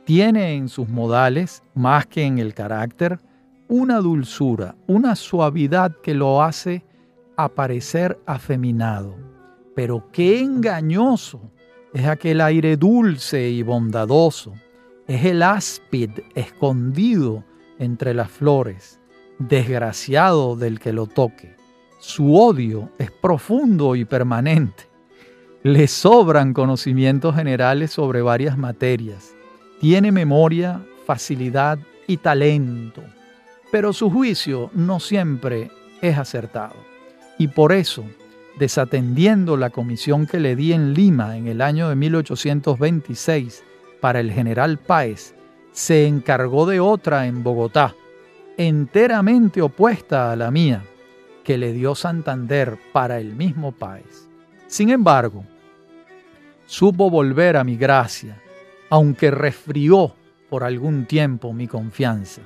Tiene 0.06 0.56
en 0.56 0.68
sus 0.68 0.90
modales, 0.90 1.64
más 1.74 2.06
que 2.08 2.24
en 2.24 2.40
el 2.40 2.54
carácter, 2.54 3.20
una 3.68 4.00
dulzura, 4.00 4.76
una 4.88 5.16
suavidad 5.16 5.96
que 6.04 6.14
lo 6.14 6.44
hace 6.44 6.84
aparecer 7.38 8.20
afeminado. 8.26 9.16
Pero 9.76 10.10
qué 10.12 10.42
engañoso 10.42 11.40
es 11.94 12.06
aquel 12.06 12.42
aire 12.42 12.78
dulce 12.78 13.50
y 13.50 13.62
bondadoso, 13.64 14.54
es 15.08 15.26
el 15.26 15.44
áspid 15.44 16.12
escondido 16.36 17.44
entre 17.80 18.14
las 18.14 18.30
flores, 18.30 19.00
desgraciado 19.40 20.56
del 20.56 20.80
que 20.80 20.94
lo 20.94 21.08
toque. 21.08 21.56
Su 22.00 22.36
odio 22.36 22.92
es 22.98 23.12
profundo 23.12 23.96
y 23.96 24.06
permanente. 24.06 24.84
Le 25.64 25.88
sobran 25.88 26.54
conocimientos 26.54 27.36
generales 27.36 27.92
sobre 27.92 28.22
varias 28.22 28.58
materias. 28.58 29.34
Tiene 29.80 30.12
memoria, 30.12 30.86
facilidad 31.06 31.80
y 32.08 32.18
talento 32.18 33.04
pero 33.74 33.92
su 33.92 34.12
juicio 34.12 34.70
no 34.76 35.00
siempre 35.00 35.72
es 36.00 36.16
acertado. 36.16 36.76
Y 37.40 37.48
por 37.48 37.72
eso, 37.72 38.06
desatendiendo 38.58 39.58
la 39.58 39.70
comisión 39.70 40.26
que 40.28 40.40
le 40.40 40.56
di 40.56 40.74
en 40.74 40.94
Lima 40.94 41.38
en 41.38 41.48
el 41.48 41.62
año 41.62 41.90
de 41.90 41.96
1826 41.96 43.64
para 44.00 44.20
el 44.20 44.32
general 44.32 44.78
Páez, 44.80 45.36
se 45.72 46.08
encargó 46.08 46.66
de 46.66 46.80
otra 46.80 47.26
en 47.28 47.44
Bogotá, 47.44 47.96
enteramente 48.58 49.62
opuesta 49.62 50.32
a 50.32 50.36
la 50.36 50.52
mía, 50.52 50.84
que 51.44 51.58
le 51.58 51.74
dio 51.74 51.96
Santander 51.96 52.78
para 52.92 53.20
el 53.20 53.36
mismo 53.36 53.72
Páez. 53.72 54.30
Sin 54.68 54.90
embargo, 54.90 55.44
supo 56.66 57.10
volver 57.10 57.58
a 57.58 57.64
mi 57.64 57.76
gracia, 57.76 58.42
aunque 58.90 59.32
resfrió 59.32 60.14
por 60.50 60.64
algún 60.64 61.06
tiempo 61.06 61.54
mi 61.54 61.68
confianza 61.68 62.42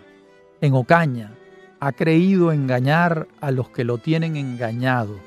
en 0.61 0.73
Ocaña 0.73 1.31
ha 1.79 1.91
creído 1.91 2.51
engañar 2.51 3.27
a 3.41 3.51
los 3.51 3.69
que 3.69 3.83
lo 3.83 3.99
tienen 3.99 4.35
engañado 4.35 5.19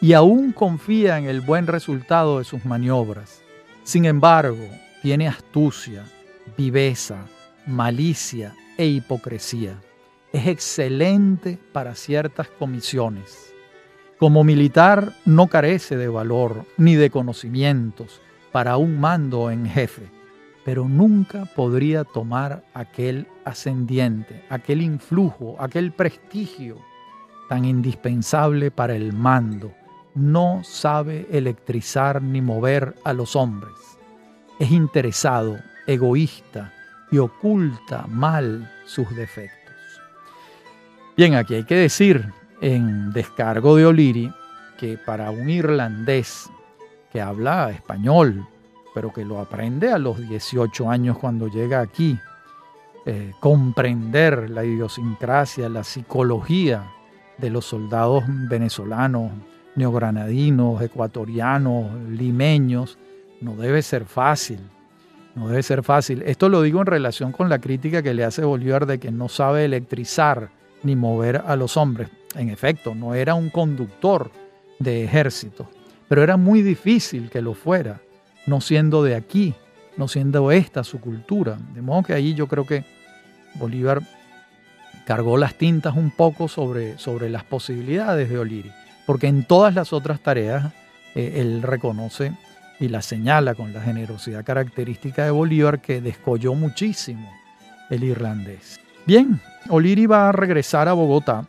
y 0.00 0.12
aún 0.12 0.52
confía 0.52 1.18
en 1.18 1.24
el 1.26 1.40
buen 1.40 1.66
resultado 1.66 2.38
de 2.38 2.44
sus 2.44 2.64
maniobras. 2.64 3.42
Sin 3.84 4.04
embargo, 4.04 4.64
tiene 5.02 5.28
astucia, 5.28 6.04
viveza, 6.56 7.16
malicia 7.66 8.54
e 8.76 8.86
hipocresía. 8.86 9.80
Es 10.32 10.46
excelente 10.46 11.58
para 11.72 11.94
ciertas 11.94 12.48
comisiones. 12.48 13.52
Como 14.18 14.44
militar 14.44 15.14
no 15.24 15.46
carece 15.46 15.96
de 15.96 16.08
valor 16.08 16.64
ni 16.76 16.96
de 16.96 17.10
conocimientos 17.10 18.20
para 18.52 18.76
un 18.76 19.00
mando 19.00 19.50
en 19.50 19.66
jefe 19.66 20.18
pero 20.68 20.86
nunca 20.86 21.46
podría 21.46 22.04
tomar 22.04 22.62
aquel 22.74 23.26
ascendiente, 23.46 24.44
aquel 24.50 24.82
influjo, 24.82 25.56
aquel 25.58 25.92
prestigio 25.92 26.76
tan 27.48 27.64
indispensable 27.64 28.70
para 28.70 28.94
el 28.94 29.14
mando. 29.14 29.72
No 30.18 30.62
sabe 30.64 31.28
electrizar 31.30 32.20
ni 32.20 32.40
mover 32.40 32.96
a 33.04 33.12
los 33.12 33.36
hombres. 33.36 33.72
Es 34.58 34.72
interesado, 34.72 35.60
egoísta 35.86 36.72
y 37.12 37.18
oculta 37.18 38.04
mal 38.08 38.68
sus 38.84 39.08
defectos. 39.14 39.76
Bien, 41.16 41.36
aquí 41.36 41.54
hay 41.54 41.62
que 41.62 41.76
decir 41.76 42.32
en 42.60 43.12
descargo 43.12 43.76
de 43.76 43.86
O'Leary 43.86 44.32
que 44.76 44.98
para 44.98 45.30
un 45.30 45.48
irlandés 45.48 46.50
que 47.12 47.20
habla 47.20 47.70
español, 47.70 48.44
pero 48.94 49.12
que 49.12 49.24
lo 49.24 49.38
aprende 49.38 49.92
a 49.92 49.98
los 49.98 50.18
18 50.18 50.90
años 50.90 51.16
cuando 51.16 51.46
llega 51.46 51.80
aquí. 51.80 52.18
Eh, 53.06 53.34
comprender 53.38 54.50
la 54.50 54.64
idiosincrasia, 54.64 55.68
la 55.68 55.84
psicología 55.84 56.90
de 57.38 57.50
los 57.50 57.64
soldados 57.64 58.24
venezolanos, 58.26 59.30
neogranadinos, 59.78 60.82
ecuatorianos, 60.82 61.86
limeños, 62.10 62.98
no 63.40 63.56
debe 63.56 63.82
ser 63.82 64.04
fácil. 64.04 64.58
No 65.34 65.48
debe 65.48 65.62
ser 65.62 65.84
fácil. 65.84 66.22
Esto 66.22 66.48
lo 66.48 66.62
digo 66.62 66.80
en 66.80 66.86
relación 66.86 67.32
con 67.32 67.48
la 67.48 67.60
crítica 67.60 68.02
que 68.02 68.12
le 68.12 68.24
hace 68.24 68.44
Bolívar 68.44 68.86
de 68.86 68.98
que 68.98 69.12
no 69.12 69.28
sabe 69.28 69.64
electrizar 69.64 70.50
ni 70.82 70.96
mover 70.96 71.44
a 71.46 71.54
los 71.54 71.76
hombres. 71.76 72.08
En 72.34 72.50
efecto, 72.50 72.94
no 72.94 73.14
era 73.14 73.34
un 73.34 73.48
conductor 73.48 74.30
de 74.80 75.04
ejército, 75.04 75.70
pero 76.08 76.22
era 76.22 76.36
muy 76.36 76.62
difícil 76.62 77.30
que 77.30 77.40
lo 77.40 77.54
fuera 77.54 78.00
no 78.48 78.60
siendo 78.60 79.02
de 79.02 79.14
aquí, 79.14 79.54
no 79.96 80.08
siendo 80.08 80.50
esta 80.50 80.82
su 80.82 81.00
cultura. 81.00 81.58
De 81.74 81.82
modo 81.82 82.02
que 82.02 82.14
ahí 82.14 82.34
yo 82.34 82.48
creo 82.48 82.66
que 82.66 82.84
Bolívar 83.54 84.02
cargó 85.06 85.36
las 85.36 85.54
tintas 85.54 85.96
un 85.96 86.10
poco 86.10 86.48
sobre, 86.48 86.98
sobre 86.98 87.28
las 87.30 87.44
posibilidades 87.44 88.28
de 88.28 88.38
Oliri, 88.38 88.72
porque 89.08 89.26
en 89.26 89.44
todas 89.44 89.74
las 89.74 89.94
otras 89.94 90.20
tareas 90.20 90.70
eh, 91.14 91.36
él 91.36 91.62
reconoce 91.62 92.34
y 92.78 92.88
la 92.88 93.00
señala 93.00 93.54
con 93.54 93.72
la 93.72 93.80
generosidad 93.80 94.44
característica 94.44 95.24
de 95.24 95.30
Bolívar 95.30 95.80
que 95.80 96.02
descolló 96.02 96.52
muchísimo 96.52 97.32
el 97.88 98.04
irlandés. 98.04 98.78
Bien, 99.06 99.40
Oliri 99.70 100.04
va 100.04 100.28
a 100.28 100.32
regresar 100.32 100.88
a 100.88 100.92
Bogotá 100.92 101.46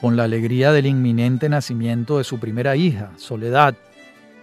con 0.00 0.16
la 0.16 0.24
alegría 0.24 0.72
del 0.72 0.86
inminente 0.86 1.48
nacimiento 1.48 2.18
de 2.18 2.24
su 2.24 2.40
primera 2.40 2.74
hija, 2.74 3.12
Soledad, 3.18 3.76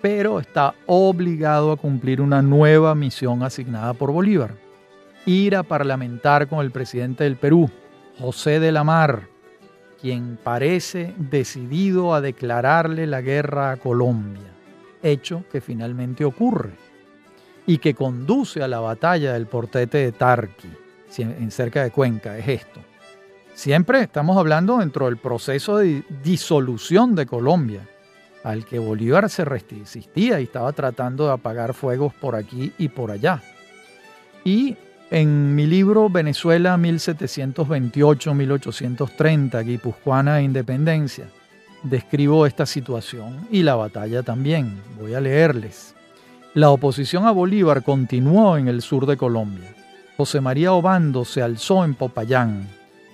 pero 0.02 0.40
está 0.40 0.74
obligado 0.86 1.74
a 1.74 1.78
cumplir 1.78 2.22
una 2.22 2.42
nueva 2.42 2.96
misión 2.96 3.44
asignada 3.44 3.94
por 3.94 4.14
Bolívar, 4.14 4.56
ir 5.26 5.58
a 5.58 5.64
parlamentar 5.64 6.48
con 6.48 6.60
el 6.60 6.72
presidente 6.72 7.26
del 7.26 7.36
Perú, 7.36 7.70
José 8.18 8.62
de 8.62 8.72
la 8.72 8.86
Mar, 8.86 9.35
quien 10.06 10.38
parece 10.38 11.16
decidido 11.18 12.14
a 12.14 12.22
declararle 12.22 13.08
la 13.08 13.22
guerra 13.22 13.72
a 13.72 13.78
Colombia, 13.78 14.54
hecho 15.02 15.46
que 15.52 15.62
finalmente 15.62 16.24
ocurre 16.24 16.74
y 17.66 17.80
que 17.80 17.96
conduce 17.96 18.62
a 18.62 18.68
la 18.68 18.80
batalla 18.80 19.34
del 19.34 19.48
portete 19.48 19.98
de 19.98 20.12
Tarqui, 20.12 20.70
en 21.18 21.50
cerca 21.50 21.82
de 21.82 21.90
Cuenca, 21.90 22.38
es 22.38 22.48
esto. 22.48 22.82
Siempre 23.56 24.02
estamos 24.02 24.38
hablando 24.38 24.78
dentro 24.78 25.08
del 25.08 25.18
proceso 25.18 25.78
de 25.78 26.04
disolución 26.24 27.16
de 27.16 27.26
Colombia, 27.26 27.82
al 28.44 28.64
que 28.64 28.78
Bolívar 28.78 29.28
se 29.28 29.44
resistía 29.44 30.40
y 30.40 30.44
estaba 30.44 30.72
tratando 30.74 31.26
de 31.26 31.34
apagar 31.34 31.74
fuegos 31.74 32.14
por 32.14 32.36
aquí 32.36 32.72
y 32.78 32.90
por 32.90 33.10
allá. 33.10 33.42
Y 34.44 34.78
en 35.12 35.54
mi 35.54 35.68
libro 35.68 36.10
Venezuela 36.10 36.78
1728-1830, 36.78 39.64
Guipuzcoana 39.64 40.40
e 40.40 40.44
Independencia, 40.44 41.26
describo 41.84 42.46
esta 42.46 42.66
situación 42.66 43.48
y 43.52 43.64
la 43.64 43.76
batalla 43.76 44.24
también. 44.24 44.82
Voy 45.00 45.14
a 45.14 45.22
leerles. 45.22 45.96
La 46.54 46.70
oposición 46.70 47.26
a 47.26 47.32
Bolívar 47.32 47.84
continuó 47.84 48.58
en 48.58 48.68
el 48.68 48.82
sur 48.82 49.06
de 49.06 49.16
Colombia. 49.18 49.74
José 50.18 50.42
María 50.42 50.74
Obando 50.74 51.24
se 51.26 51.42
alzó 51.42 51.86
en 51.86 51.94
Popayán 51.94 52.68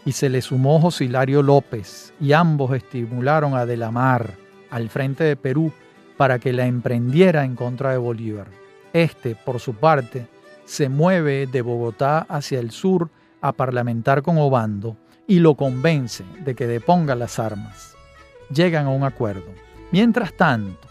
y 0.06 0.14
se 0.14 0.30
le 0.30 0.42
sumó 0.42 0.80
José 0.80 1.06
Hilario 1.06 1.42
López 1.42 2.14
y 2.22 2.34
ambos 2.34 2.76
estimularon 2.76 3.56
a 3.56 3.66
De 3.66 3.78
la 3.78 3.90
Mar 3.92 4.36
al 4.70 4.90
frente 4.90 5.24
de 5.24 5.36
Perú 5.36 5.74
para 6.18 6.38
que 6.40 6.54
la 6.54 6.68
emprendiera 6.68 7.44
en 7.44 7.56
contra 7.56 7.92
de 7.92 7.98
Bolívar. 7.98 8.46
Este, 8.94 9.36
por 9.36 9.60
su 9.60 9.74
parte, 9.74 10.28
se 10.72 10.88
mueve 10.88 11.48
de 11.48 11.62
Bogotá 11.62 12.20
hacia 12.30 12.58
el 12.62 12.72
sur 12.72 13.10
a 13.42 13.52
parlamentar 13.52 14.22
con 14.22 14.38
Obando 14.38 14.96
y 15.28 15.40
lo 15.40 15.56
convence 15.56 16.24
de 16.46 16.56
que 16.56 16.66
deponga 16.66 17.14
las 17.14 17.40
armas. 17.40 17.98
Llegan 18.50 18.86
a 18.86 18.92
un 18.92 19.04
acuerdo. 19.04 19.52
Mientras 19.92 20.32
tanto, 20.32 20.88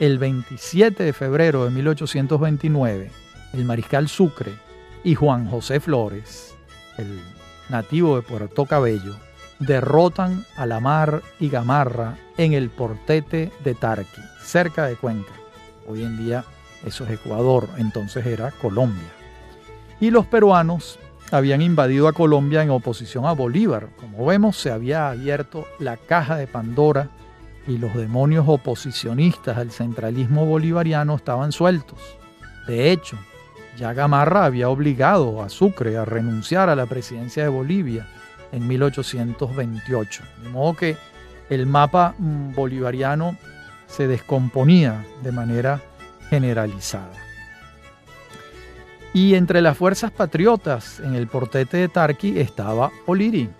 el 0.00 0.18
27 0.18 1.04
de 1.04 1.12
febrero 1.12 1.64
de 1.64 1.70
1829, 1.70 3.08
el 3.52 3.64
mariscal 3.64 4.08
Sucre 4.08 4.50
y 5.04 5.14
Juan 5.14 5.48
José 5.48 5.78
Flores, 5.78 6.56
el 6.98 7.20
nativo 7.68 8.16
de 8.16 8.22
Puerto 8.22 8.66
Cabello, 8.66 9.14
derrotan 9.60 10.44
a 10.56 10.66
la 10.66 10.80
mar 10.80 11.22
y 11.38 11.50
Gamarra 11.50 12.16
en 12.36 12.52
el 12.52 12.68
portete 12.68 13.52
de 13.62 13.74
Tarqui, 13.76 14.22
cerca 14.42 14.86
de 14.86 14.96
Cuenca. 14.96 15.34
Hoy 15.86 16.02
en 16.02 16.16
día 16.16 16.44
eso 16.84 17.04
es 17.04 17.12
Ecuador, 17.12 17.68
entonces 17.76 18.26
era 18.26 18.50
Colombia. 18.50 19.19
Y 20.00 20.10
los 20.10 20.26
peruanos 20.26 20.98
habían 21.30 21.62
invadido 21.62 22.08
a 22.08 22.12
Colombia 22.12 22.62
en 22.62 22.70
oposición 22.70 23.26
a 23.26 23.32
Bolívar. 23.32 23.88
Como 24.00 24.26
vemos, 24.26 24.56
se 24.56 24.70
había 24.70 25.10
abierto 25.10 25.66
la 25.78 25.96
caja 25.96 26.36
de 26.36 26.46
Pandora 26.46 27.10
y 27.66 27.78
los 27.78 27.94
demonios 27.94 28.46
oposicionistas 28.48 29.58
al 29.58 29.70
centralismo 29.70 30.46
bolivariano 30.46 31.14
estaban 31.14 31.52
sueltos. 31.52 31.98
De 32.66 32.90
hecho, 32.90 33.16
ya 33.76 33.92
Gamarra 33.92 34.44
había 34.44 34.68
obligado 34.68 35.42
a 35.42 35.48
Sucre 35.48 35.96
a 35.96 36.04
renunciar 36.04 36.68
a 36.68 36.76
la 36.76 36.86
presidencia 36.86 37.42
de 37.42 37.48
Bolivia 37.48 38.06
en 38.52 38.66
1828. 38.66 40.22
De 40.42 40.48
modo 40.48 40.74
que 40.74 40.96
el 41.48 41.66
mapa 41.66 42.14
mm, 42.18 42.54
bolivariano 42.54 43.36
se 43.86 44.06
descomponía 44.06 45.04
de 45.22 45.32
manera 45.32 45.80
generalizada. 46.28 47.29
Y 49.12 49.34
entre 49.34 49.60
las 49.60 49.76
fuerzas 49.76 50.12
patriotas 50.12 51.00
en 51.00 51.14
el 51.14 51.26
portete 51.26 51.78
de 51.78 51.88
Tarqui 51.88 52.38
estaba 52.38 52.92
Oliri, 53.06 53.50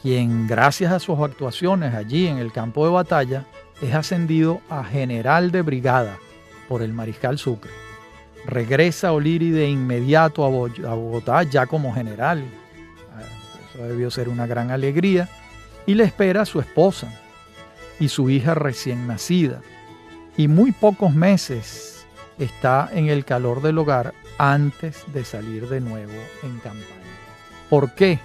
quien 0.00 0.46
gracias 0.46 0.92
a 0.92 1.00
sus 1.00 1.18
actuaciones 1.18 1.94
allí 1.94 2.28
en 2.28 2.38
el 2.38 2.52
campo 2.52 2.84
de 2.84 2.92
batalla 2.92 3.44
es 3.82 3.94
ascendido 3.94 4.60
a 4.70 4.84
general 4.84 5.50
de 5.50 5.62
brigada 5.62 6.18
por 6.68 6.82
el 6.82 6.92
mariscal 6.92 7.38
Sucre. 7.38 7.70
Regresa 8.46 9.12
Oliri 9.12 9.50
de 9.50 9.68
inmediato 9.68 10.44
a 10.44 10.94
Bogotá 10.94 11.42
ya 11.42 11.66
como 11.66 11.92
general. 11.92 12.44
Eso 13.68 13.82
debió 13.82 14.08
ser 14.10 14.28
una 14.28 14.46
gran 14.46 14.70
alegría. 14.70 15.28
Y 15.84 15.94
le 15.94 16.04
espera 16.04 16.42
a 16.42 16.46
su 16.46 16.60
esposa 16.60 17.12
y 17.98 18.08
su 18.08 18.30
hija 18.30 18.54
recién 18.54 19.06
nacida. 19.08 19.62
Y 20.36 20.46
muy 20.46 20.70
pocos 20.70 21.12
meses 21.12 22.06
está 22.38 22.88
en 22.92 23.08
el 23.08 23.24
calor 23.24 23.62
del 23.62 23.78
hogar 23.78 24.14
antes 24.38 25.04
de 25.12 25.24
salir 25.24 25.68
de 25.68 25.80
nuevo 25.80 26.12
en 26.42 26.58
campaña. 26.58 26.84
¿Por 27.70 27.94
qué? 27.94 28.18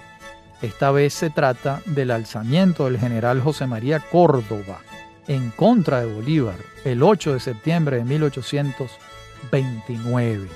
Esta 0.60 0.90
vez 0.92 1.14
se 1.14 1.30
trata 1.30 1.80
del 1.86 2.10
alzamiento 2.12 2.84
del 2.84 2.98
general 2.98 3.40
José 3.40 3.66
María 3.66 4.00
Córdoba 4.00 4.80
en 5.26 5.50
contra 5.50 6.00
de 6.00 6.06
Bolívar 6.12 6.56
el 6.84 7.02
8 7.02 7.32
de 7.34 7.40
septiembre 7.40 7.96
de 7.98 8.04
1829. 8.04 10.48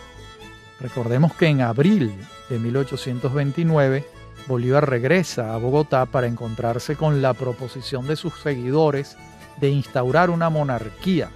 Recordemos 0.81 1.35
que 1.35 1.47
en 1.47 1.63
abril 1.63 2.13
de 2.49 2.59
1829 2.59 4.05
Bolívar 4.47 4.89
regresa 4.89 5.55
a 5.55 5.57
Bogotá 5.57 6.07
para 6.07 6.29
encontrarse 6.29 6.95
con 6.95 7.21
la 7.21 7.35
proposición 7.35 8.07
de 8.07 8.15
sus 8.15 8.33
seguidores 8.41 9.17
de 9.61 9.71
instaurar 9.71 10.31
una 10.31 10.51
monarquía. 10.51 11.31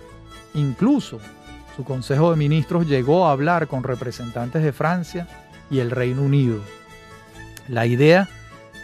Incluso 0.55 1.19
su 1.77 1.85
Consejo 1.85 2.31
de 2.31 2.37
Ministros 2.37 2.87
llegó 2.87 3.27
a 3.27 3.33
hablar 3.33 3.67
con 3.69 3.83
representantes 3.83 4.63
de 4.63 4.73
Francia 4.73 5.27
y 5.71 5.79
el 5.79 5.91
Reino 5.91 6.23
Unido. 6.23 6.61
La 7.69 7.87
idea 7.87 8.29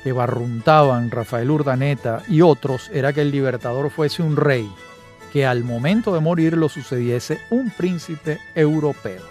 que 0.05 0.13
barruntaban 0.13 1.11
Rafael 1.11 1.51
Urdaneta 1.51 2.23
y 2.29 2.43
otros 2.43 2.91
era 2.93 3.13
que 3.13 3.23
el 3.23 3.33
libertador 3.33 3.91
fuese 3.91 4.23
un 4.23 4.37
rey, 4.37 4.71
que 5.33 5.45
al 5.45 5.65
momento 5.65 6.15
de 6.15 6.21
morir 6.21 6.57
lo 6.57 6.69
sucediese 6.69 7.41
un 7.51 7.71
príncipe 7.71 8.39
europeo. 8.55 9.23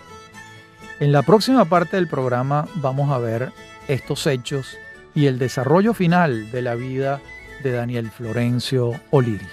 En 1.00 1.12
la 1.12 1.22
próxima 1.24 1.66
parte 1.66 1.96
del 1.96 2.08
programa 2.08 2.68
vamos 2.76 3.12
a 3.12 3.18
ver 3.18 3.52
estos 3.88 4.28
hechos 4.28 4.78
y 5.14 5.28
el 5.28 5.40
desarrollo 5.40 5.94
final 5.94 6.52
de 6.52 6.62
la 6.62 6.76
vida 6.76 7.22
de 7.64 7.72
Daniel 7.72 8.12
Florencio 8.12 9.00
Oliri. 9.12 9.48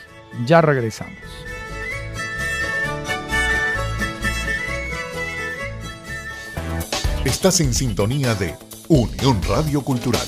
Ya 0.46 0.60
regresamos. 0.60 1.18
Estás 7.24 7.60
en 7.60 7.72
sintonía 7.72 8.34
de 8.34 8.56
Unión 8.88 9.40
Radio 9.48 9.80
Cultural. 9.82 10.26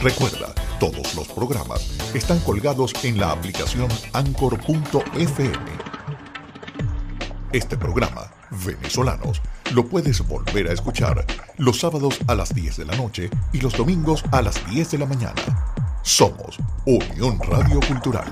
Recuerda, 0.00 0.54
todos 0.78 1.16
los 1.16 1.26
programas 1.26 1.98
están 2.14 2.38
colgados 2.40 2.92
en 3.02 3.18
la 3.18 3.32
aplicación 3.32 3.88
anchor.fm. 4.12 5.52
Este 7.52 7.76
programa, 7.76 8.30
Venezolanos, 8.64 9.42
lo 9.74 9.88
puedes 9.88 10.24
volver 10.28 10.68
a 10.68 10.72
escuchar 10.72 11.26
los 11.58 11.80
sábados 11.80 12.20
a 12.28 12.36
las 12.36 12.54
10 12.54 12.76
de 12.76 12.84
la 12.84 12.96
noche 12.96 13.28
y 13.52 13.60
los 13.60 13.76
domingos 13.76 14.22
a 14.30 14.42
las 14.42 14.64
10 14.70 14.92
de 14.92 14.98
la 14.98 15.06
mañana. 15.06 15.42
Somos 16.02 16.56
Unión 16.86 17.40
Radio 17.40 17.80
Cultural. 17.80 18.30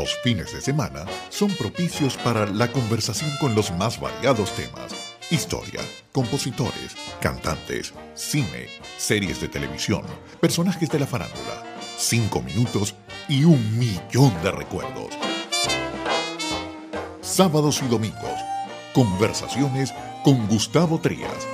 Los 0.00 0.16
fines 0.22 0.54
de 0.54 0.62
semana 0.62 1.04
son 1.28 1.50
propicios 1.56 2.16
para 2.16 2.46
la 2.46 2.72
conversación 2.72 3.30
con 3.38 3.54
los 3.54 3.70
más 3.72 4.00
variados 4.00 4.50
temas. 4.56 4.94
Historia, 5.30 5.82
compositores, 6.10 6.96
cantantes, 7.20 7.92
cine, 8.14 8.66
series 8.96 9.42
de 9.42 9.48
televisión, 9.48 10.00
personajes 10.40 10.88
de 10.88 11.00
la 11.00 11.06
farándula, 11.06 11.76
cinco 11.98 12.40
minutos 12.40 12.94
y 13.28 13.44
un 13.44 13.78
millón 13.78 14.32
de 14.42 14.50
recuerdos. 14.50 15.10
Sábados 17.20 17.82
y 17.84 17.88
domingos, 17.88 18.40
conversaciones 18.94 19.92
con 20.24 20.48
Gustavo 20.48 20.98
Trías. 20.98 21.46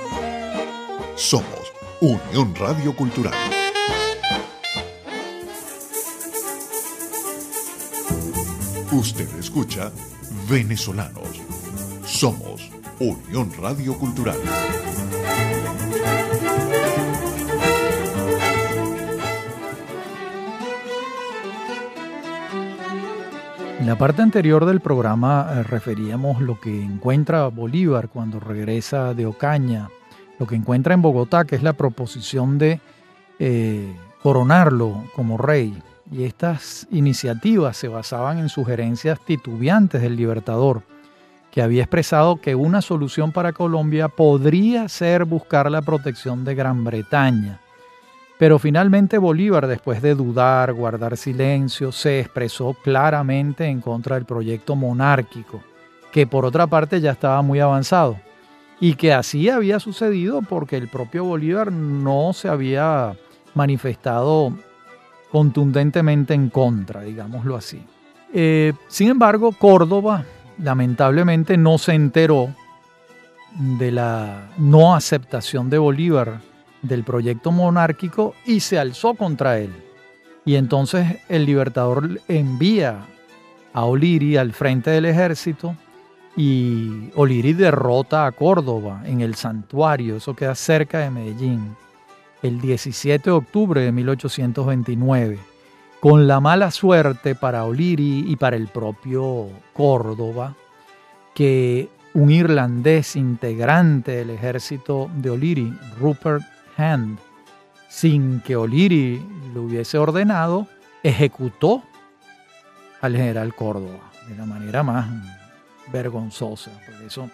Somos 1.17 1.73
Unión 1.99 2.55
Radio 2.55 2.95
Cultural. 2.95 3.56
Usted 8.91 9.27
escucha 9.37 9.91
Venezolanos. 10.49 11.41
Somos 12.05 12.71
Unión 12.99 13.51
Radio 13.59 13.97
Cultural. 13.97 14.37
En 23.77 23.85
la 23.85 23.97
parte 23.97 24.21
anterior 24.21 24.65
del 24.65 24.79
programa 24.79 25.49
eh, 25.51 25.63
referíamos 25.63 26.41
lo 26.41 26.57
que 26.57 26.81
encuentra 26.81 27.49
Bolívar 27.49 28.07
cuando 28.07 28.39
regresa 28.39 29.13
de 29.13 29.25
Ocaña, 29.25 29.89
lo 30.39 30.47
que 30.47 30.55
encuentra 30.55 30.93
en 30.93 31.01
Bogotá, 31.01 31.43
que 31.43 31.57
es 31.57 31.63
la 31.63 31.73
proposición 31.73 32.57
de 32.57 32.79
eh, 33.37 33.93
coronarlo 34.23 35.03
como 35.13 35.37
rey 35.37 35.77
y 36.11 36.23
estas 36.23 36.87
iniciativas 36.91 37.77
se 37.77 37.87
basaban 37.87 38.39
en 38.39 38.49
sugerencias 38.49 39.19
titubeantes 39.19 40.01
del 40.01 40.15
libertador, 40.15 40.83
que 41.51 41.61
había 41.61 41.83
expresado 41.83 42.37
que 42.37 42.55
una 42.55 42.81
solución 42.81 43.31
para 43.31 43.53
Colombia 43.53 44.07
podría 44.07 44.87
ser 44.89 45.25
buscar 45.25 45.69
la 45.71 45.81
protección 45.81 46.45
de 46.45 46.55
Gran 46.55 46.83
Bretaña. 46.83 47.59
Pero 48.37 48.59
finalmente 48.59 49.17
Bolívar, 49.17 49.65
después 49.65 50.01
de 50.01 50.13
dudar, 50.13 50.71
guardar 50.73 51.17
silencio, 51.17 51.91
se 51.91 52.19
expresó 52.19 52.75
claramente 52.83 53.65
en 53.65 53.81
contra 53.81 54.15
del 54.15 54.25
proyecto 54.25 54.75
monárquico, 54.75 55.61
que 56.11 56.27
por 56.27 56.45
otra 56.45 56.67
parte 56.67 57.01
ya 57.01 57.11
estaba 57.11 57.41
muy 57.41 57.59
avanzado, 57.59 58.17
y 58.79 58.93
que 58.93 59.11
así 59.11 59.49
había 59.49 59.79
sucedido 59.79 60.43
porque 60.43 60.77
el 60.77 60.87
propio 60.87 61.25
Bolívar 61.25 61.71
no 61.71 62.31
se 62.33 62.47
había 62.47 63.15
manifestado 63.55 64.53
contundentemente 65.31 66.33
en 66.33 66.49
contra, 66.49 67.01
digámoslo 67.01 67.55
así. 67.55 67.83
Eh, 68.33 68.73
sin 68.87 69.09
embargo, 69.09 69.51
Córdoba 69.51 70.25
lamentablemente 70.57 71.57
no 71.57 71.77
se 71.77 71.93
enteró 71.93 72.53
de 73.57 73.91
la 73.91 74.49
no 74.57 74.95
aceptación 74.95 75.69
de 75.69 75.77
Bolívar 75.77 76.41
del 76.81 77.03
proyecto 77.03 77.51
monárquico 77.51 78.35
y 78.45 78.59
se 78.59 78.77
alzó 78.77 79.15
contra 79.15 79.59
él. 79.59 79.71
Y 80.45 80.55
entonces 80.55 81.17
el 81.27 81.45
libertador 81.45 82.21
envía 82.27 83.05
a 83.73 83.85
Oliri 83.85 84.37
al 84.37 84.53
frente 84.53 84.91
del 84.91 85.05
ejército 85.05 85.75
y 86.35 87.09
Oliri 87.15 87.53
derrota 87.53 88.25
a 88.25 88.31
Córdoba 88.31 89.01
en 89.05 89.21
el 89.21 89.35
santuario, 89.35 90.17
eso 90.17 90.35
queda 90.35 90.55
cerca 90.55 90.99
de 90.99 91.09
Medellín 91.09 91.75
el 92.41 92.61
17 92.61 93.29
de 93.29 93.35
octubre 93.35 93.81
de 93.81 93.91
1829, 93.91 95.39
con 95.99 96.27
la 96.27 96.39
mala 96.39 96.71
suerte 96.71 97.35
para 97.35 97.65
Oliri 97.65 98.25
y 98.27 98.35
para 98.35 98.55
el 98.55 98.67
propio 98.67 99.49
Córdoba, 99.73 100.55
que 101.33 101.89
un 102.13 102.31
irlandés 102.31 103.15
integrante 103.15 104.11
del 104.11 104.31
ejército 104.31 105.09
de 105.15 105.29
Oliri, 105.29 105.73
Rupert 105.99 106.43
Hand, 106.77 107.19
sin 107.89 108.41
que 108.41 108.55
Oliri 108.55 109.21
lo 109.53 109.63
hubiese 109.63 109.97
ordenado, 109.97 110.67
ejecutó 111.03 111.83
al 113.01 113.15
general 113.15 113.53
Córdoba 113.55 114.11
de 114.27 114.35
la 114.35 114.45
manera 114.45 114.83
más 114.83 115.07
vergonzosa. 115.91 116.71
Por 116.85 117.05
eso 117.05 117.29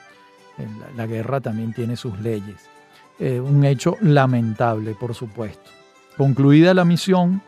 la 0.95 1.07
guerra 1.07 1.41
también 1.41 1.73
tiene 1.73 1.95
sus 1.95 2.19
leyes. 2.19 2.69
Eh, 3.19 3.39
un 3.39 3.63
hecho 3.63 3.97
lamentable, 4.01 4.95
por 4.95 5.13
supuesto. 5.13 5.69
Concluida 6.17 6.73
la 6.73 6.85
misión, 6.85 7.41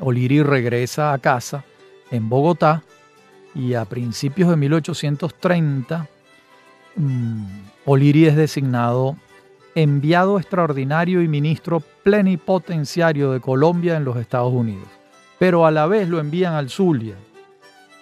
Oliri 0.00 0.42
regresa 0.42 1.12
a 1.12 1.18
casa 1.18 1.64
en 2.10 2.28
Bogotá 2.28 2.82
y 3.54 3.74
a 3.74 3.84
principios 3.84 4.48
de 4.48 4.56
1830 4.56 6.08
mm, 6.96 7.44
Oliri 7.84 8.26
es 8.26 8.36
designado 8.36 9.16
enviado 9.74 10.38
extraordinario 10.38 11.22
y 11.22 11.28
ministro 11.28 11.80
plenipotenciario 12.02 13.32
de 13.32 13.40
Colombia 13.40 13.96
en 13.96 14.04
los 14.04 14.16
Estados 14.16 14.52
Unidos. 14.52 14.88
Pero 15.38 15.64
a 15.64 15.70
la 15.70 15.86
vez 15.86 16.08
lo 16.08 16.20
envían 16.20 16.54
al 16.54 16.70
Zulia, 16.70 17.14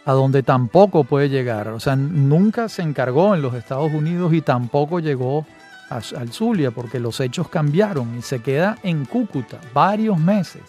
a 0.05 0.12
donde 0.12 0.43
tampoco 0.43 1.05
puede 1.05 1.29
llegar. 1.29 1.68
O 1.68 1.81
sea, 1.81 1.95
nunca 1.95 2.68
se 2.68 2.83
encargó 2.83 3.35
en 3.35 3.43
los 3.43 3.55
Estados 3.55 3.93
Unidos 3.93 4.33
y 4.33 4.41
tampoco 4.41 5.01
llegó 5.01 5.47
al 5.91 6.32
Zulia 6.32 6.70
porque 6.70 7.01
los 7.01 7.20
hechos 7.20 7.49
cambiaron 7.49 8.18
y 8.18 8.22
se 8.22 8.41
queda 8.41 8.78
en 8.82 9.05
Cúcuta 9.05 9.59
varios 9.72 10.18
meses 10.18 10.62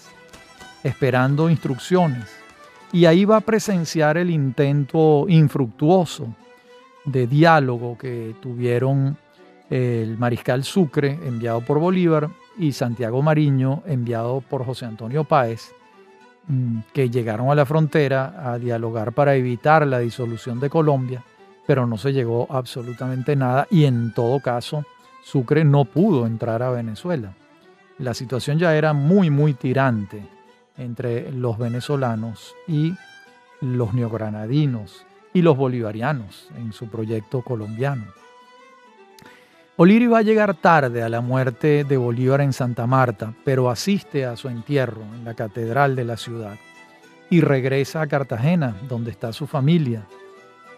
esperando 0.84 1.50
instrucciones. 1.50 2.26
Y 2.92 3.06
ahí 3.06 3.26
va 3.26 3.38
a 3.38 3.42
presenciar 3.42 4.18
el 4.18 4.30
intento 4.32 5.26
infructuoso 5.28 6.34
de 7.06 7.28
diálogo 7.28 7.98
que 7.98 8.36
tuvieron 8.42 9.18
el 9.70 10.18
mariscal 10.18 10.64
Sucre, 10.64 11.20
enviado 11.24 11.62
por 11.62 11.80
Bolívar, 11.80 12.30
y 12.58 12.74
Santiago 12.74 13.22
Mariño, 13.22 13.84
enviado 13.86 14.42
por 14.42 14.66
José 14.66 14.86
Antonio 14.86 15.24
Páez, 15.24 15.72
mm, 16.48 16.80
que 16.92 17.10
llegaron 17.10 17.50
a 17.52 17.56
la 17.56 17.66
frontera 17.66 18.52
a 18.52 18.58
dialogar 18.58 19.14
para 19.14 19.36
evitar 19.36 19.86
la 19.86 20.00
disolución 20.00 20.60
de 20.60 20.70
Colombia, 20.70 21.24
pero 21.66 21.86
no 21.86 21.98
se 21.98 22.12
llegó 22.12 22.48
absolutamente 22.50 23.36
nada 23.36 23.68
y 23.70 23.86
en 23.86 24.14
todo 24.14 24.40
caso 24.40 24.84
Sucre 25.22 25.64
no 25.64 25.86
pudo 25.86 26.26
entrar 26.26 26.64
a 26.64 26.72
Venezuela. 26.72 27.34
La 27.98 28.14
situación 28.14 28.58
ya 28.60 28.76
era 28.76 28.94
muy, 28.94 29.30
muy 29.30 29.54
tirante 29.54 30.26
entre 30.78 31.32
los 31.32 31.58
venezolanos 31.58 32.56
y 32.68 32.96
los 33.62 33.94
neogranadinos 33.94 35.06
y 35.34 35.42
los 35.42 35.58
bolivarianos 35.58 36.50
en 36.58 36.72
su 36.72 36.88
proyecto 36.88 37.42
colombiano. 37.42 38.06
Oliri 39.76 40.08
va 40.08 40.20
a 40.20 40.24
llegar 40.24 40.56
tarde 40.56 41.04
a 41.04 41.10
la 41.10 41.22
muerte 41.22 41.86
de 41.86 41.98
Bolívar 41.98 42.42
en 42.42 42.52
Santa 42.52 42.86
Marta, 42.86 43.34
pero 43.46 43.70
asiste 43.70 44.26
a 44.26 44.36
su 44.36 44.50
entierro 44.50 45.04
en 45.16 45.24
la 45.24 45.36
catedral 45.36 45.96
de 45.96 46.04
la 46.04 46.18
ciudad 46.18 46.58
y 47.30 47.42
regresa 47.42 48.02
a 48.02 48.08
Cartagena, 48.08 48.76
donde 48.90 49.12
está 49.12 49.32
su 49.32 49.48
familia, 49.48 50.06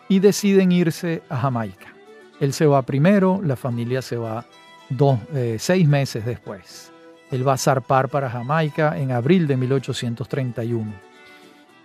y 0.10 0.20
deciden 0.20 0.72
irse 0.72 1.24
a 1.30 1.38
Jamaica. 1.38 1.94
Él 2.42 2.54
se 2.54 2.66
va 2.66 2.82
primero, 2.82 3.40
la 3.44 3.56
familia 3.56 4.02
se 4.02 4.18
va 4.18 4.46
dos, 4.90 5.20
eh, 5.36 5.58
seis 5.60 5.88
meses 5.88 6.26
después. 6.26 6.92
Él 7.30 7.48
va 7.48 7.54
a 7.54 7.58
zarpar 7.58 8.10
para 8.10 8.32
Jamaica 8.32 8.98
en 8.98 9.12
abril 9.12 9.46
de 9.46 9.58
1831. 9.58 10.92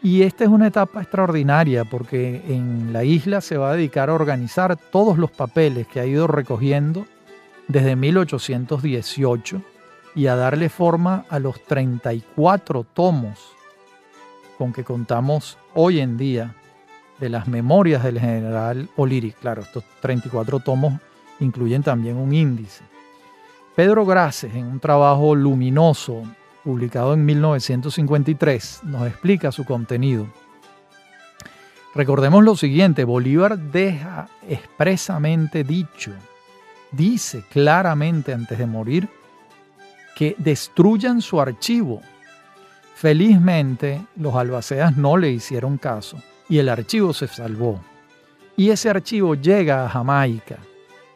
Y 0.02 0.22
esta 0.22 0.44
es 0.44 0.50
una 0.50 0.68
etapa 0.68 1.02
extraordinaria 1.02 1.84
porque 1.84 2.42
en 2.48 2.90
la 2.94 3.04
isla 3.04 3.42
se 3.42 3.59
va 3.59 3.70
a 3.70 3.74
dedicar 3.74 4.09
a 4.09 4.14
organizar 4.14 4.76
todos 4.76 5.18
los 5.18 5.30
papeles 5.30 5.86
que 5.88 6.00
ha 6.00 6.07
ido 6.07 6.26
recogiendo 6.26 7.07
desde 7.68 7.94
1818 7.94 9.61
y 10.14 10.26
a 10.28 10.36
darle 10.36 10.70
forma 10.70 11.26
a 11.28 11.38
los 11.38 11.62
34 11.64 12.86
tomos 12.94 13.52
con 14.57 14.72
que 14.72 14.84
contamos 14.84 15.59
hoy 15.74 16.00
en 16.00 16.16
día 16.16 16.54
de 17.18 17.28
las 17.28 17.48
memorias 17.48 18.02
del 18.02 18.20
general 18.20 18.88
O'Leary. 18.96 19.32
Claro, 19.32 19.62
estos 19.62 19.84
34 20.00 20.60
tomos 20.60 20.94
incluyen 21.40 21.82
también 21.82 22.16
un 22.16 22.32
índice. 22.32 22.84
Pedro 23.74 24.06
Graces, 24.06 24.54
en 24.54 24.66
un 24.66 24.80
trabajo 24.80 25.34
luminoso 25.34 26.22
publicado 26.64 27.14
en 27.14 27.24
1953, 27.24 28.80
nos 28.84 29.06
explica 29.06 29.52
su 29.52 29.64
contenido. 29.64 30.26
Recordemos 31.94 32.44
lo 32.44 32.56
siguiente, 32.56 33.04
Bolívar 33.04 33.58
deja 33.58 34.28
expresamente 34.48 35.64
dicho, 35.64 36.12
dice 36.90 37.44
claramente 37.50 38.34
antes 38.34 38.58
de 38.58 38.66
morir, 38.66 39.08
que 40.14 40.34
destruyan 40.38 41.22
su 41.22 41.40
archivo. 41.40 42.02
Felizmente 42.94 44.02
los 44.16 44.34
albaceas 44.34 44.96
no 44.96 45.16
le 45.16 45.30
hicieron 45.30 45.78
caso 45.78 46.18
y 46.49 46.59
el 46.59 46.68
archivo 46.68 47.12
se 47.12 47.28
salvó. 47.28 47.80
Y 48.57 48.70
ese 48.70 48.88
archivo 48.88 49.34
llega 49.34 49.84
a 49.84 49.88
Jamaica 49.88 50.59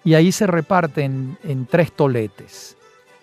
y 0.04 0.14
ahí 0.14 0.32
se 0.32 0.46
reparten 0.46 1.38
en 1.42 1.66
tres 1.66 1.92
toletes. 1.92 2.76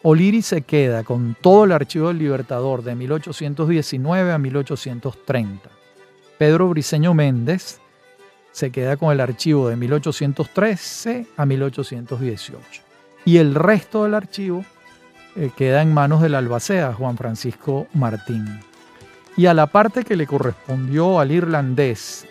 Oliri 0.04 0.42
se 0.42 0.62
queda 0.62 1.04
con 1.04 1.36
todo 1.42 1.66
el 1.66 1.72
archivo 1.72 2.08
del 2.08 2.20
Libertador 2.20 2.84
de 2.84 2.96
1819 2.96 4.32
a 4.32 4.38
1830. 4.38 5.70
Pedro 6.38 6.70
Briceño 6.70 7.14
Méndez 7.14 7.80
se 8.52 8.72
queda 8.72 8.98
con 8.98 9.12
el 9.12 9.20
archivo 9.20 9.70
de 9.70 9.76
1813 9.76 11.28
a 11.36 11.46
1818. 11.46 12.82
Y 13.26 13.38
el 13.38 13.56
resto 13.56 14.04
del 14.04 14.14
archivo 14.14 14.64
eh, 15.36 15.52
queda 15.56 15.82
en 15.82 15.94
manos 15.94 16.22
del 16.22 16.36
albacea 16.36 16.94
Juan 16.94 17.18
Francisco 17.18 17.88
Martín. 17.94 18.62
Y 19.38 19.46
a 19.46 19.54
la 19.54 19.68
parte 19.68 20.04
que 20.04 20.16
le 20.16 20.26
correspondió 20.26 21.20
al 21.20 21.32
irlandés 21.32 22.28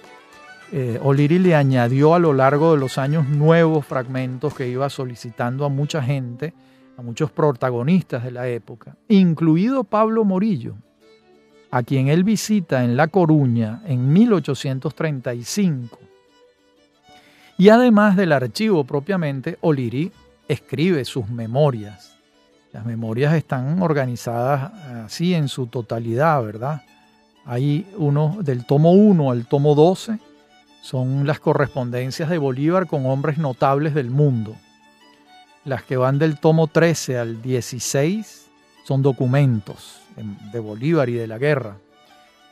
eh, 0.72 0.98
O'Leary 1.00 1.38
le 1.38 1.54
añadió 1.54 2.14
a 2.14 2.18
lo 2.18 2.32
largo 2.32 2.72
de 2.74 2.80
los 2.80 2.98
años 2.98 3.28
nuevos 3.28 3.86
fragmentos 3.86 4.52
que 4.54 4.68
iba 4.68 4.90
solicitando 4.90 5.64
a 5.64 5.68
mucha 5.68 6.02
gente, 6.02 6.52
a 6.96 7.02
muchos 7.02 7.30
protagonistas 7.30 8.24
de 8.24 8.32
la 8.32 8.48
época, 8.48 8.96
incluido 9.08 9.84
Pablo 9.84 10.24
Morillo, 10.24 10.74
a 11.70 11.84
quien 11.84 12.08
él 12.08 12.24
visita 12.24 12.82
en 12.82 12.96
La 12.96 13.06
Coruña 13.06 13.82
en 13.86 14.12
1835. 14.12 16.00
Y 17.58 17.68
además 17.68 18.16
del 18.16 18.32
archivo 18.32 18.82
propiamente, 18.84 19.58
O'Leary 19.60 20.10
escribe 20.48 21.04
sus 21.04 21.28
memorias. 21.28 22.18
Las 22.72 22.84
memorias 22.84 23.34
están 23.34 23.80
organizadas 23.80 24.72
así 25.04 25.32
en 25.32 25.46
su 25.48 25.68
totalidad, 25.68 26.42
¿verdad? 26.42 26.82
Hay 27.46 27.86
uno 27.96 28.38
del 28.40 28.66
tomo 28.66 28.92
1 28.92 29.30
al 29.30 29.46
tomo 29.46 29.76
12 29.76 30.18
son 30.82 31.26
las 31.26 31.40
correspondencias 31.40 32.28
de 32.28 32.38
Bolívar 32.38 32.86
con 32.86 33.06
hombres 33.06 33.38
notables 33.38 33.94
del 33.94 34.10
mundo. 34.10 34.54
Las 35.64 35.82
que 35.82 35.96
van 35.96 36.18
del 36.18 36.38
tomo 36.38 36.66
13 36.66 37.18
al 37.18 37.42
16 37.42 38.46
son 38.84 39.02
documentos 39.02 40.00
de 40.52 40.58
Bolívar 40.60 41.08
y 41.08 41.14
de 41.14 41.26
la 41.26 41.38
guerra. 41.38 41.76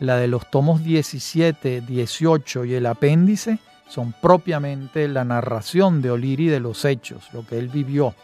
La 0.01 0.17
de 0.17 0.27
los 0.29 0.51
tomos 0.51 0.83
17, 0.83 1.81
18 1.81 2.65
y 2.65 2.75
el 2.75 2.87
apéndice 2.87 3.59
son 3.89 4.13
propiamente 4.21 5.07
la 5.09 5.25
narración 5.25 6.03
de 6.03 6.11
Oliri 6.11 6.49
de 6.49 6.61
los 6.61 6.85
hechos, 6.85 7.29
lo 7.33 7.47
que 7.47 7.59
él 7.59 7.69
vivió. 7.69 8.15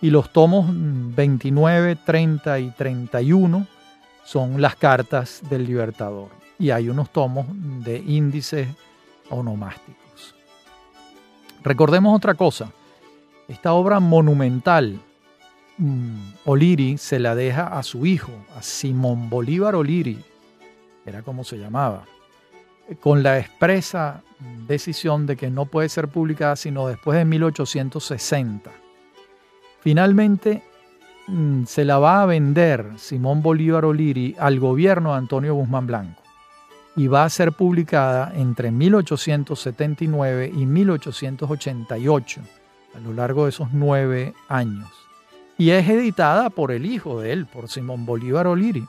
Y 0.00 0.10
los 0.10 0.30
tomos 0.30 0.66
29, 0.70 1.96
30 2.04 2.58
y 2.58 2.70
31 2.70 3.66
son 4.26 4.60
las 4.60 4.74
cartas 4.74 5.40
del 5.48 5.64
libertador. 5.64 6.28
Y 6.58 6.70
hay 6.70 6.88
unos 6.88 7.10
tomos 7.10 7.46
de 7.84 7.98
índices 7.98 8.68
onomásticos. 9.30 10.34
Recordemos 11.62 12.14
otra 12.14 12.34
cosa, 12.34 12.70
esta 13.48 13.72
obra 13.72 14.00
monumental, 14.00 14.98
mm, 15.78 16.32
Oliri 16.44 16.98
se 16.98 17.18
la 17.18 17.34
deja 17.34 17.78
a 17.78 17.82
su 17.82 18.04
hijo, 18.04 18.32
a 18.56 18.62
Simón 18.62 19.30
Bolívar 19.30 19.76
Oliri, 19.76 20.18
era 21.04 21.22
como 21.22 21.44
se 21.44 21.56
llamaba, 21.56 22.04
con 23.00 23.22
la 23.22 23.38
expresa 23.38 24.22
decisión 24.66 25.26
de 25.26 25.36
que 25.36 25.50
no 25.50 25.66
puede 25.66 25.88
ser 25.88 26.08
publicada 26.08 26.56
sino 26.56 26.88
después 26.88 27.16
de 27.18 27.24
1860. 27.24 28.70
Finalmente 29.80 30.62
se 31.66 31.84
la 31.84 31.98
va 31.98 32.22
a 32.22 32.26
vender 32.26 32.92
Simón 32.96 33.42
Bolívar 33.42 33.84
Oliri 33.84 34.36
al 34.38 34.60
gobierno 34.60 35.12
de 35.12 35.18
Antonio 35.18 35.54
Guzmán 35.54 35.86
Blanco 35.86 36.22
y 36.96 37.08
va 37.08 37.24
a 37.24 37.30
ser 37.30 37.52
publicada 37.52 38.32
entre 38.34 38.70
1879 38.70 40.50
y 40.56 40.64
1888, 40.64 42.40
a 42.94 43.00
lo 43.00 43.12
largo 43.12 43.44
de 43.44 43.50
esos 43.50 43.68
nueve 43.72 44.32
años. 44.48 44.88
Y 45.58 45.70
es 45.70 45.88
editada 45.88 46.48
por 46.48 46.72
el 46.72 46.86
hijo 46.86 47.20
de 47.20 47.32
él, 47.32 47.46
por 47.46 47.68
Simón 47.68 48.06
Bolívar 48.06 48.46
O'Leary. 48.46 48.86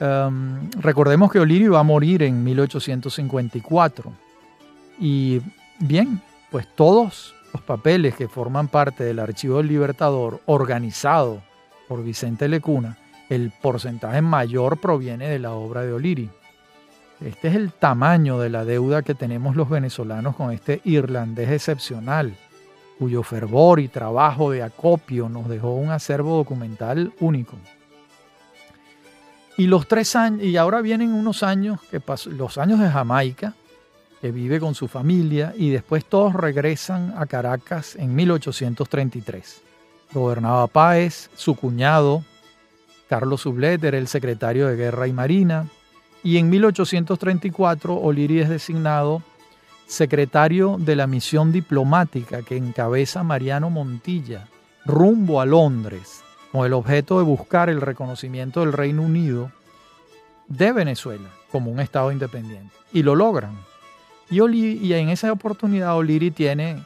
Em, 0.00 0.70
recordemos 0.72 1.30
que 1.30 1.40
O'Leary 1.40 1.68
va 1.68 1.80
a 1.80 1.84
morir 1.84 2.22
en 2.22 2.42
1854. 2.42 4.12
Y 4.98 5.40
bien, 5.78 6.20
pues 6.50 6.66
todos 6.74 7.34
los 7.52 7.62
papeles 7.62 8.14
que 8.14 8.28
forman 8.28 8.68
parte 8.68 9.04
del 9.04 9.18
Archivo 9.18 9.58
del 9.58 9.68
Libertador, 9.68 10.40
organizado 10.46 11.42
por 11.88 12.02
Vicente 12.04 12.48
Lecuna, 12.48 12.96
el 13.28 13.52
porcentaje 13.62 14.22
mayor 14.22 14.78
proviene 14.78 15.28
de 15.28 15.38
la 15.38 15.52
obra 15.52 15.82
de 15.82 15.92
O'Leary. 15.92 16.30
Este 17.20 17.48
es 17.48 17.54
el 17.54 17.72
tamaño 17.72 18.38
de 18.38 18.50
la 18.50 18.64
deuda 18.64 19.02
que 19.02 19.14
tenemos 19.14 19.54
los 19.54 19.68
venezolanos 19.68 20.36
con 20.36 20.52
este 20.52 20.80
irlandés 20.84 21.50
excepcional, 21.50 22.34
cuyo 22.98 23.22
fervor 23.22 23.80
y 23.80 23.88
trabajo 23.88 24.50
de 24.50 24.62
acopio 24.62 25.28
nos 25.28 25.48
dejó 25.48 25.74
un 25.74 25.90
acervo 25.90 26.36
documental 26.36 27.12
único. 27.20 27.56
Y 29.56 29.66
los 29.66 29.86
tres 29.86 30.16
años, 30.16 30.42
y 30.42 30.56
ahora 30.56 30.80
vienen 30.80 31.12
unos 31.12 31.42
años 31.42 31.80
que 31.90 32.00
los 32.30 32.56
años 32.56 32.80
de 32.80 32.88
Jamaica, 32.88 33.54
que 34.20 34.30
vive 34.30 34.60
con 34.60 34.74
su 34.74 34.88
familia, 34.88 35.54
y 35.56 35.70
después 35.70 36.04
todos 36.04 36.34
regresan 36.34 37.14
a 37.16 37.26
Caracas 37.26 37.96
en 37.96 38.14
1833. 38.14 39.62
gobernaba 40.12 40.66
Páez, 40.66 41.30
su 41.36 41.54
cuñado, 41.54 42.24
Carlos 43.08 43.42
Sublet, 43.42 43.82
era 43.82 43.98
el 43.98 44.08
secretario 44.08 44.66
de 44.66 44.76
Guerra 44.76 45.06
y 45.06 45.12
Marina, 45.12 45.66
y 46.22 46.36
en 46.36 46.50
1834 46.50 47.94
O'Leary 47.94 48.40
es 48.40 48.48
designado 48.48 49.22
secretario 49.86 50.76
de 50.78 50.94
la 50.94 51.06
misión 51.06 51.50
diplomática 51.50 52.42
que 52.42 52.56
encabeza 52.56 53.22
Mariano 53.24 53.70
Montilla 53.70 54.46
rumbo 54.84 55.40
a 55.40 55.46
Londres 55.46 56.22
con 56.52 56.66
el 56.66 56.72
objeto 56.72 57.18
de 57.18 57.24
buscar 57.24 57.68
el 57.68 57.80
reconocimiento 57.80 58.60
del 58.60 58.72
Reino 58.72 59.02
Unido 59.02 59.50
de 60.48 60.72
Venezuela 60.72 61.28
como 61.50 61.70
un 61.70 61.80
Estado 61.80 62.12
independiente. 62.12 62.74
Y 62.92 63.02
lo 63.02 63.14
logran. 63.14 63.56
Y, 64.30 64.92
en 64.92 65.08
esa 65.08 65.32
oportunidad 65.32 65.96
O'Leary 65.96 66.30
tiene 66.30 66.84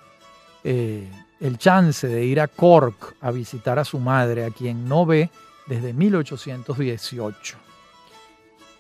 eh, 0.65 1.07
el 1.41 1.59
chance 1.59 2.09
de 2.09 2.25
ir 2.25 2.41
a 2.41 2.49
Cork 2.49 3.17
a 3.21 3.31
visitar 3.31 3.79
a 3.79 3.85
su 3.85 3.99
madre, 3.99 4.47
a 4.47 4.51
quien 4.51 4.89
no 4.89 5.05
ve 5.05 5.31
desde 5.67 5.93
1818. 5.93 7.57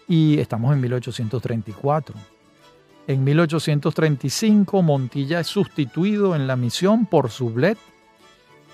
Y 0.08 0.38
estamos 0.38 0.72
en 0.72 0.80
1834. 0.80 2.16
En 3.06 3.22
1835 3.22 4.82
Montilla 4.82 5.40
es 5.40 5.46
sustituido 5.46 6.34
en 6.34 6.46
la 6.46 6.56
misión 6.56 7.04
por 7.04 7.30
Sublet 7.30 7.76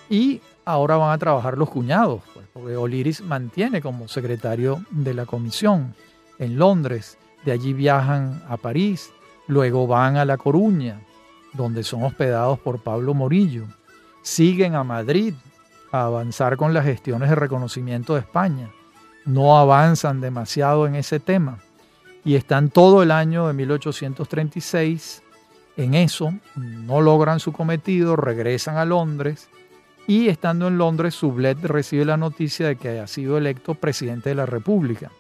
y 0.09 0.41
ahora 0.65 0.97
van 0.97 1.13
a 1.13 1.19
trabajar 1.19 1.59
los 1.59 1.69
cuñados, 1.69 2.23
pues, 2.33 2.47
porque 2.53 2.77
Oliris 2.77 3.23
mantiene 3.23 3.81
como 3.81 4.07
secretario 4.07 4.85
de 4.91 5.15
la 5.15 5.27
comisión 5.27 5.97
en 6.39 6.59
Londres, 6.59 7.19
de 7.45 7.53
allí 7.53 7.73
viajan 7.73 8.43
a 8.49 8.57
París, 8.57 9.11
luego 9.51 9.89
van 9.89 10.17
a 10.17 10.25
La 10.25 10.39
Coruña, 10.39 11.01
donde 11.53 11.83
son 11.83 12.05
hospedados 12.05 12.61
por 12.61 12.83
Pablo 12.83 13.15
Morillo, 13.15 13.65
siguen 14.23 14.77
a 14.77 14.85
Madrid 14.85 15.35
a 15.91 16.05
avanzar 16.05 16.57
con 16.57 16.73
las 16.73 16.85
gestiones 16.85 17.29
de 17.29 17.35
reconocimiento 17.35 18.15
de 18.15 18.21
España, 18.21 18.71
no 19.25 19.59
avanzan 19.59 20.21
demasiado 20.21 20.87
en 20.87 20.95
ese 20.95 21.19
tema. 21.19 21.59
Y 22.25 22.37
están 22.37 22.71
todo 22.71 23.03
el 23.03 23.11
año 23.11 23.49
de 23.49 23.55
1836 23.55 25.23
en 25.77 25.95
eso, 25.95 26.33
no 26.55 27.01
logran 27.01 27.41
su 27.41 27.53
cometido, 27.53 28.15
regresan 28.15 28.77
a 28.77 28.85
Londres. 28.85 29.49
Y 30.07 30.29
estando 30.29 30.69
en 30.69 30.79
Londres, 30.79 31.15
Sublet 31.15 31.59
recibe 31.65 32.05
la 32.05 32.17
noticia 32.17 32.69
de 32.69 32.77
que 32.77 33.01
ha 33.01 33.07
sido 33.09 33.37
electo 33.37 33.75
presidente 33.75 34.29
de 34.29 34.35
la 34.37 34.47
República. 34.47 35.11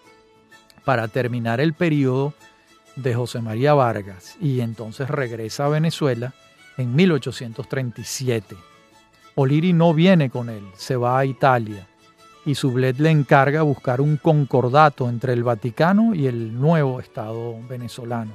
Para 0.84 1.08
terminar 1.08 1.60
el 1.60 1.74
periodo 1.74 2.34
de 2.96 3.14
José 3.14 3.40
María 3.40 3.74
Vargas 3.74 4.36
y 4.40 4.60
entonces 4.60 5.08
regresa 5.08 5.66
a 5.66 5.68
Venezuela 5.68 6.34
en 6.76 6.94
1837. 6.94 8.56
Oliri 9.34 9.72
no 9.72 9.94
viene 9.94 10.30
con 10.30 10.48
él, 10.50 10.64
se 10.74 10.96
va 10.96 11.18
a 11.18 11.24
Italia 11.24 11.86
y 12.44 12.54
Sublet 12.54 12.98
le 12.98 13.10
encarga 13.10 13.62
buscar 13.62 14.00
un 14.00 14.16
concordato 14.16 15.08
entre 15.08 15.32
el 15.32 15.44
Vaticano 15.44 16.14
y 16.14 16.26
el 16.26 16.58
nuevo 16.58 17.00
Estado 17.00 17.56
venezolano. 17.68 18.32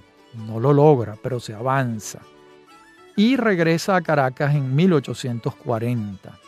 No 0.48 0.60
lo 0.60 0.74
logra, 0.74 1.18
pero 1.22 1.40
se 1.40 1.54
avanza. 1.54 2.20
Y 3.16 3.38
regresa 3.38 3.96
a 3.96 4.02
Caracas 4.02 4.54
en 4.54 4.76
1840. 4.76 6.40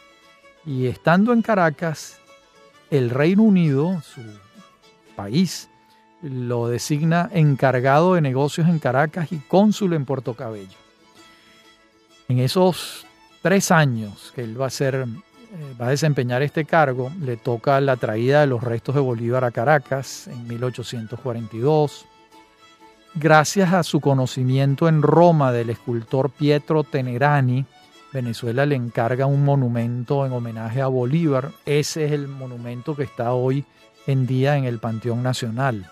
Y 0.65 0.87
estando 0.87 1.33
en 1.33 1.41
Caracas, 1.41 2.19
el 2.91 3.09
Reino 3.09 3.43
Unido, 3.43 4.01
su 4.01 4.21
país, 5.15 5.69
lo 6.21 6.67
designa 6.67 7.29
encargado 7.33 8.15
de 8.15 8.21
negocios 8.21 8.67
en 8.67 8.79
Caracas 8.79 9.31
y 9.31 9.37
cónsul 9.37 9.93
en 9.93 10.05
Puerto 10.05 10.33
Cabello. 10.33 10.77
En 12.27 12.39
esos 12.39 13.05
tres 13.41 13.71
años 13.71 14.31
que 14.35 14.41
él 14.41 14.59
va 14.59 14.67
a 14.67 14.71
ser 14.71 14.95
eh, 14.95 15.75
va 15.79 15.87
a 15.87 15.91
desempeñar 15.91 16.41
este 16.41 16.65
cargo, 16.65 17.11
le 17.21 17.37
toca 17.37 17.79
la 17.79 17.95
traída 17.95 18.41
de 18.41 18.47
los 18.47 18.63
restos 18.63 18.95
de 18.95 19.01
Bolívar 19.01 19.45
a 19.45 19.51
Caracas 19.51 20.27
en 20.27 20.47
1842. 20.47 22.05
Gracias 23.15 23.73
a 23.73 23.83
su 23.83 24.01
conocimiento 24.01 24.87
en 24.87 25.01
Roma 25.01 25.51
del 25.51 25.69
escultor 25.69 26.29
Pietro 26.29 26.83
Tenerani, 26.83 27.65
Venezuela 28.11 28.65
le 28.65 28.75
encarga 28.75 29.25
un 29.25 29.43
monumento 29.43 30.25
en 30.25 30.31
homenaje 30.31 30.81
a 30.81 30.87
Bolívar. 30.87 31.51
Ese 31.65 32.05
es 32.05 32.11
el 32.13 32.27
monumento 32.27 32.95
que 32.95 33.03
está 33.03 33.33
hoy 33.33 33.65
en 34.05 34.25
día 34.25 34.57
en 34.57 34.63
el 34.63 34.79
Panteón 34.79 35.23
Nacional. 35.23 35.89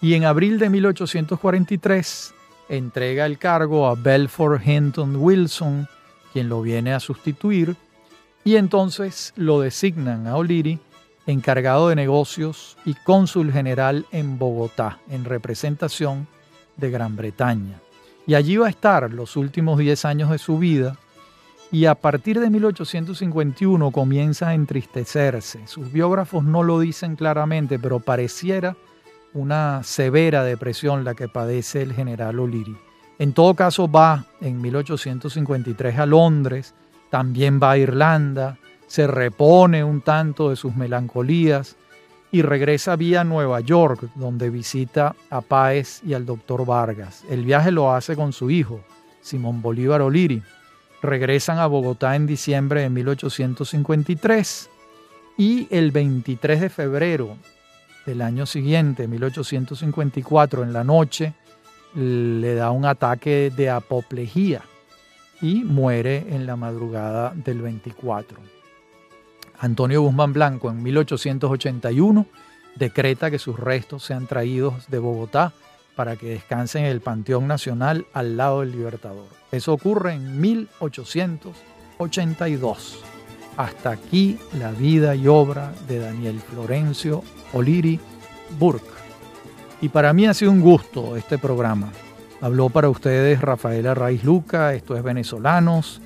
Y 0.00 0.14
en 0.14 0.24
abril 0.24 0.58
de 0.58 0.70
1843 0.70 2.34
entrega 2.68 3.26
el 3.26 3.38
cargo 3.38 3.86
a 3.88 3.94
Belfort 3.94 4.66
Hinton 4.66 5.16
Wilson, 5.16 5.88
quien 6.32 6.48
lo 6.48 6.62
viene 6.62 6.92
a 6.92 7.00
sustituir, 7.00 7.76
y 8.44 8.56
entonces 8.56 9.32
lo 9.36 9.60
designan 9.60 10.26
a 10.26 10.36
O'Leary 10.36 10.78
encargado 11.26 11.88
de 11.88 11.96
negocios 11.96 12.76
y 12.84 12.94
cónsul 12.94 13.52
general 13.52 14.06
en 14.12 14.38
Bogotá, 14.38 14.98
en 15.10 15.24
representación 15.24 16.28
de 16.76 16.90
Gran 16.90 17.16
Bretaña. 17.16 17.80
Y 18.26 18.34
allí 18.34 18.56
va 18.56 18.66
a 18.66 18.70
estar 18.70 19.12
los 19.12 19.36
últimos 19.36 19.78
10 19.78 20.04
años 20.04 20.30
de 20.30 20.38
su 20.38 20.58
vida 20.58 20.96
y 21.72 21.86
a 21.86 21.94
partir 21.96 22.38
de 22.38 22.50
1851 22.50 23.90
comienza 23.90 24.48
a 24.48 24.54
entristecerse. 24.54 25.66
Sus 25.66 25.92
biógrafos 25.92 26.44
no 26.44 26.62
lo 26.62 26.78
dicen 26.78 27.16
claramente, 27.16 27.78
pero 27.78 27.98
pareciera 28.00 28.76
una 29.36 29.82
severa 29.82 30.42
depresión 30.42 31.04
la 31.04 31.14
que 31.14 31.28
padece 31.28 31.82
el 31.82 31.92
general 31.92 32.40
O'Leary. 32.40 32.76
En 33.18 33.34
todo 33.34 33.54
caso 33.54 33.90
va 33.90 34.24
en 34.40 34.60
1853 34.60 35.98
a 35.98 36.06
Londres, 36.06 36.74
también 37.10 37.60
va 37.62 37.72
a 37.72 37.78
Irlanda, 37.78 38.58
se 38.86 39.06
repone 39.06 39.84
un 39.84 40.00
tanto 40.00 40.50
de 40.50 40.56
sus 40.56 40.74
melancolías 40.74 41.76
y 42.32 42.42
regresa 42.42 42.96
vía 42.96 43.24
Nueva 43.24 43.60
York, 43.60 44.08
donde 44.14 44.48
visita 44.48 45.14
a 45.28 45.42
Páez 45.42 46.02
y 46.02 46.14
al 46.14 46.24
doctor 46.24 46.64
Vargas. 46.64 47.22
El 47.28 47.44
viaje 47.44 47.70
lo 47.70 47.92
hace 47.92 48.16
con 48.16 48.32
su 48.32 48.50
hijo, 48.50 48.80
Simón 49.20 49.60
Bolívar 49.60 50.00
O'Leary. 50.00 50.42
Regresan 51.02 51.58
a 51.58 51.66
Bogotá 51.66 52.16
en 52.16 52.26
diciembre 52.26 52.80
de 52.80 52.90
1853 52.90 54.70
y 55.36 55.68
el 55.70 55.90
23 55.90 56.60
de 56.62 56.70
febrero 56.70 57.36
del 58.06 58.22
año 58.22 58.46
siguiente, 58.46 59.08
1854, 59.08 60.62
en 60.62 60.72
la 60.72 60.84
noche, 60.84 61.34
le 61.94 62.54
da 62.54 62.70
un 62.70 62.84
ataque 62.84 63.52
de 63.54 63.68
apoplejía 63.68 64.62
y 65.42 65.64
muere 65.64 66.24
en 66.30 66.46
la 66.46 66.56
madrugada 66.56 67.32
del 67.34 67.62
24. 67.62 68.38
Antonio 69.58 70.02
Guzmán 70.02 70.32
Blanco 70.32 70.70
en 70.70 70.80
1881 70.82 72.26
decreta 72.76 73.30
que 73.30 73.38
sus 73.38 73.58
restos 73.58 74.04
sean 74.04 74.26
traídos 74.26 74.88
de 74.88 74.98
Bogotá 74.98 75.52
para 75.94 76.16
que 76.16 76.28
descansen 76.28 76.84
en 76.84 76.90
el 76.90 77.00
Panteón 77.00 77.46
Nacional 77.46 78.04
al 78.12 78.36
lado 78.36 78.60
del 78.60 78.72
Libertador. 78.72 79.28
Eso 79.50 79.72
ocurre 79.72 80.12
en 80.12 80.38
1882. 80.40 83.15
Hasta 83.56 83.90
aquí 83.90 84.38
la 84.58 84.70
vida 84.72 85.14
y 85.14 85.28
obra 85.28 85.72
de 85.88 85.98
Daniel 85.98 86.40
Florencio 86.40 87.22
Oliri 87.52 87.98
Burke. 88.58 88.96
Y 89.80 89.88
para 89.88 90.12
mí 90.12 90.26
ha 90.26 90.34
sido 90.34 90.52
un 90.52 90.60
gusto 90.60 91.16
este 91.16 91.38
programa. 91.38 91.90
Habló 92.40 92.68
para 92.68 92.88
ustedes 92.88 93.40
Rafaela 93.40 93.94
Raiz 93.94 94.24
Luca, 94.24 94.74
esto 94.74 94.96
es 94.96 95.02
Venezolanos. 95.02 96.00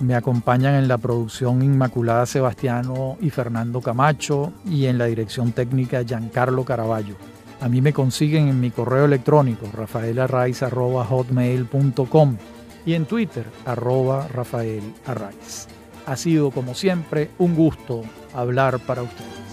Me 0.00 0.14
acompañan 0.14 0.74
en 0.74 0.88
la 0.88 0.98
producción 0.98 1.62
Inmaculada 1.62 2.26
Sebastiano 2.26 3.16
y 3.20 3.30
Fernando 3.30 3.80
Camacho 3.80 4.52
y 4.64 4.86
en 4.86 4.98
la 4.98 5.04
dirección 5.04 5.52
técnica 5.52 6.02
Giancarlo 6.02 6.64
Caraballo. 6.64 7.14
A 7.60 7.68
mí 7.68 7.80
me 7.82 7.92
consiguen 7.92 8.48
en 8.48 8.58
mi 8.58 8.70
correo 8.70 9.04
electrónico 9.04 9.68
rafaelarraiz.hotmail.com 9.72 12.36
y 12.86 12.94
en 12.94 13.04
Twitter 13.04 13.44
arroba 13.66 14.26
Rafael 14.28 14.94
Ha 16.10 16.16
sido 16.16 16.50
como 16.50 16.74
siempre 16.74 17.30
un 17.38 17.54
gusto 17.54 18.02
hablar 18.34 18.80
para 18.80 19.04
ustedes. 19.04 19.49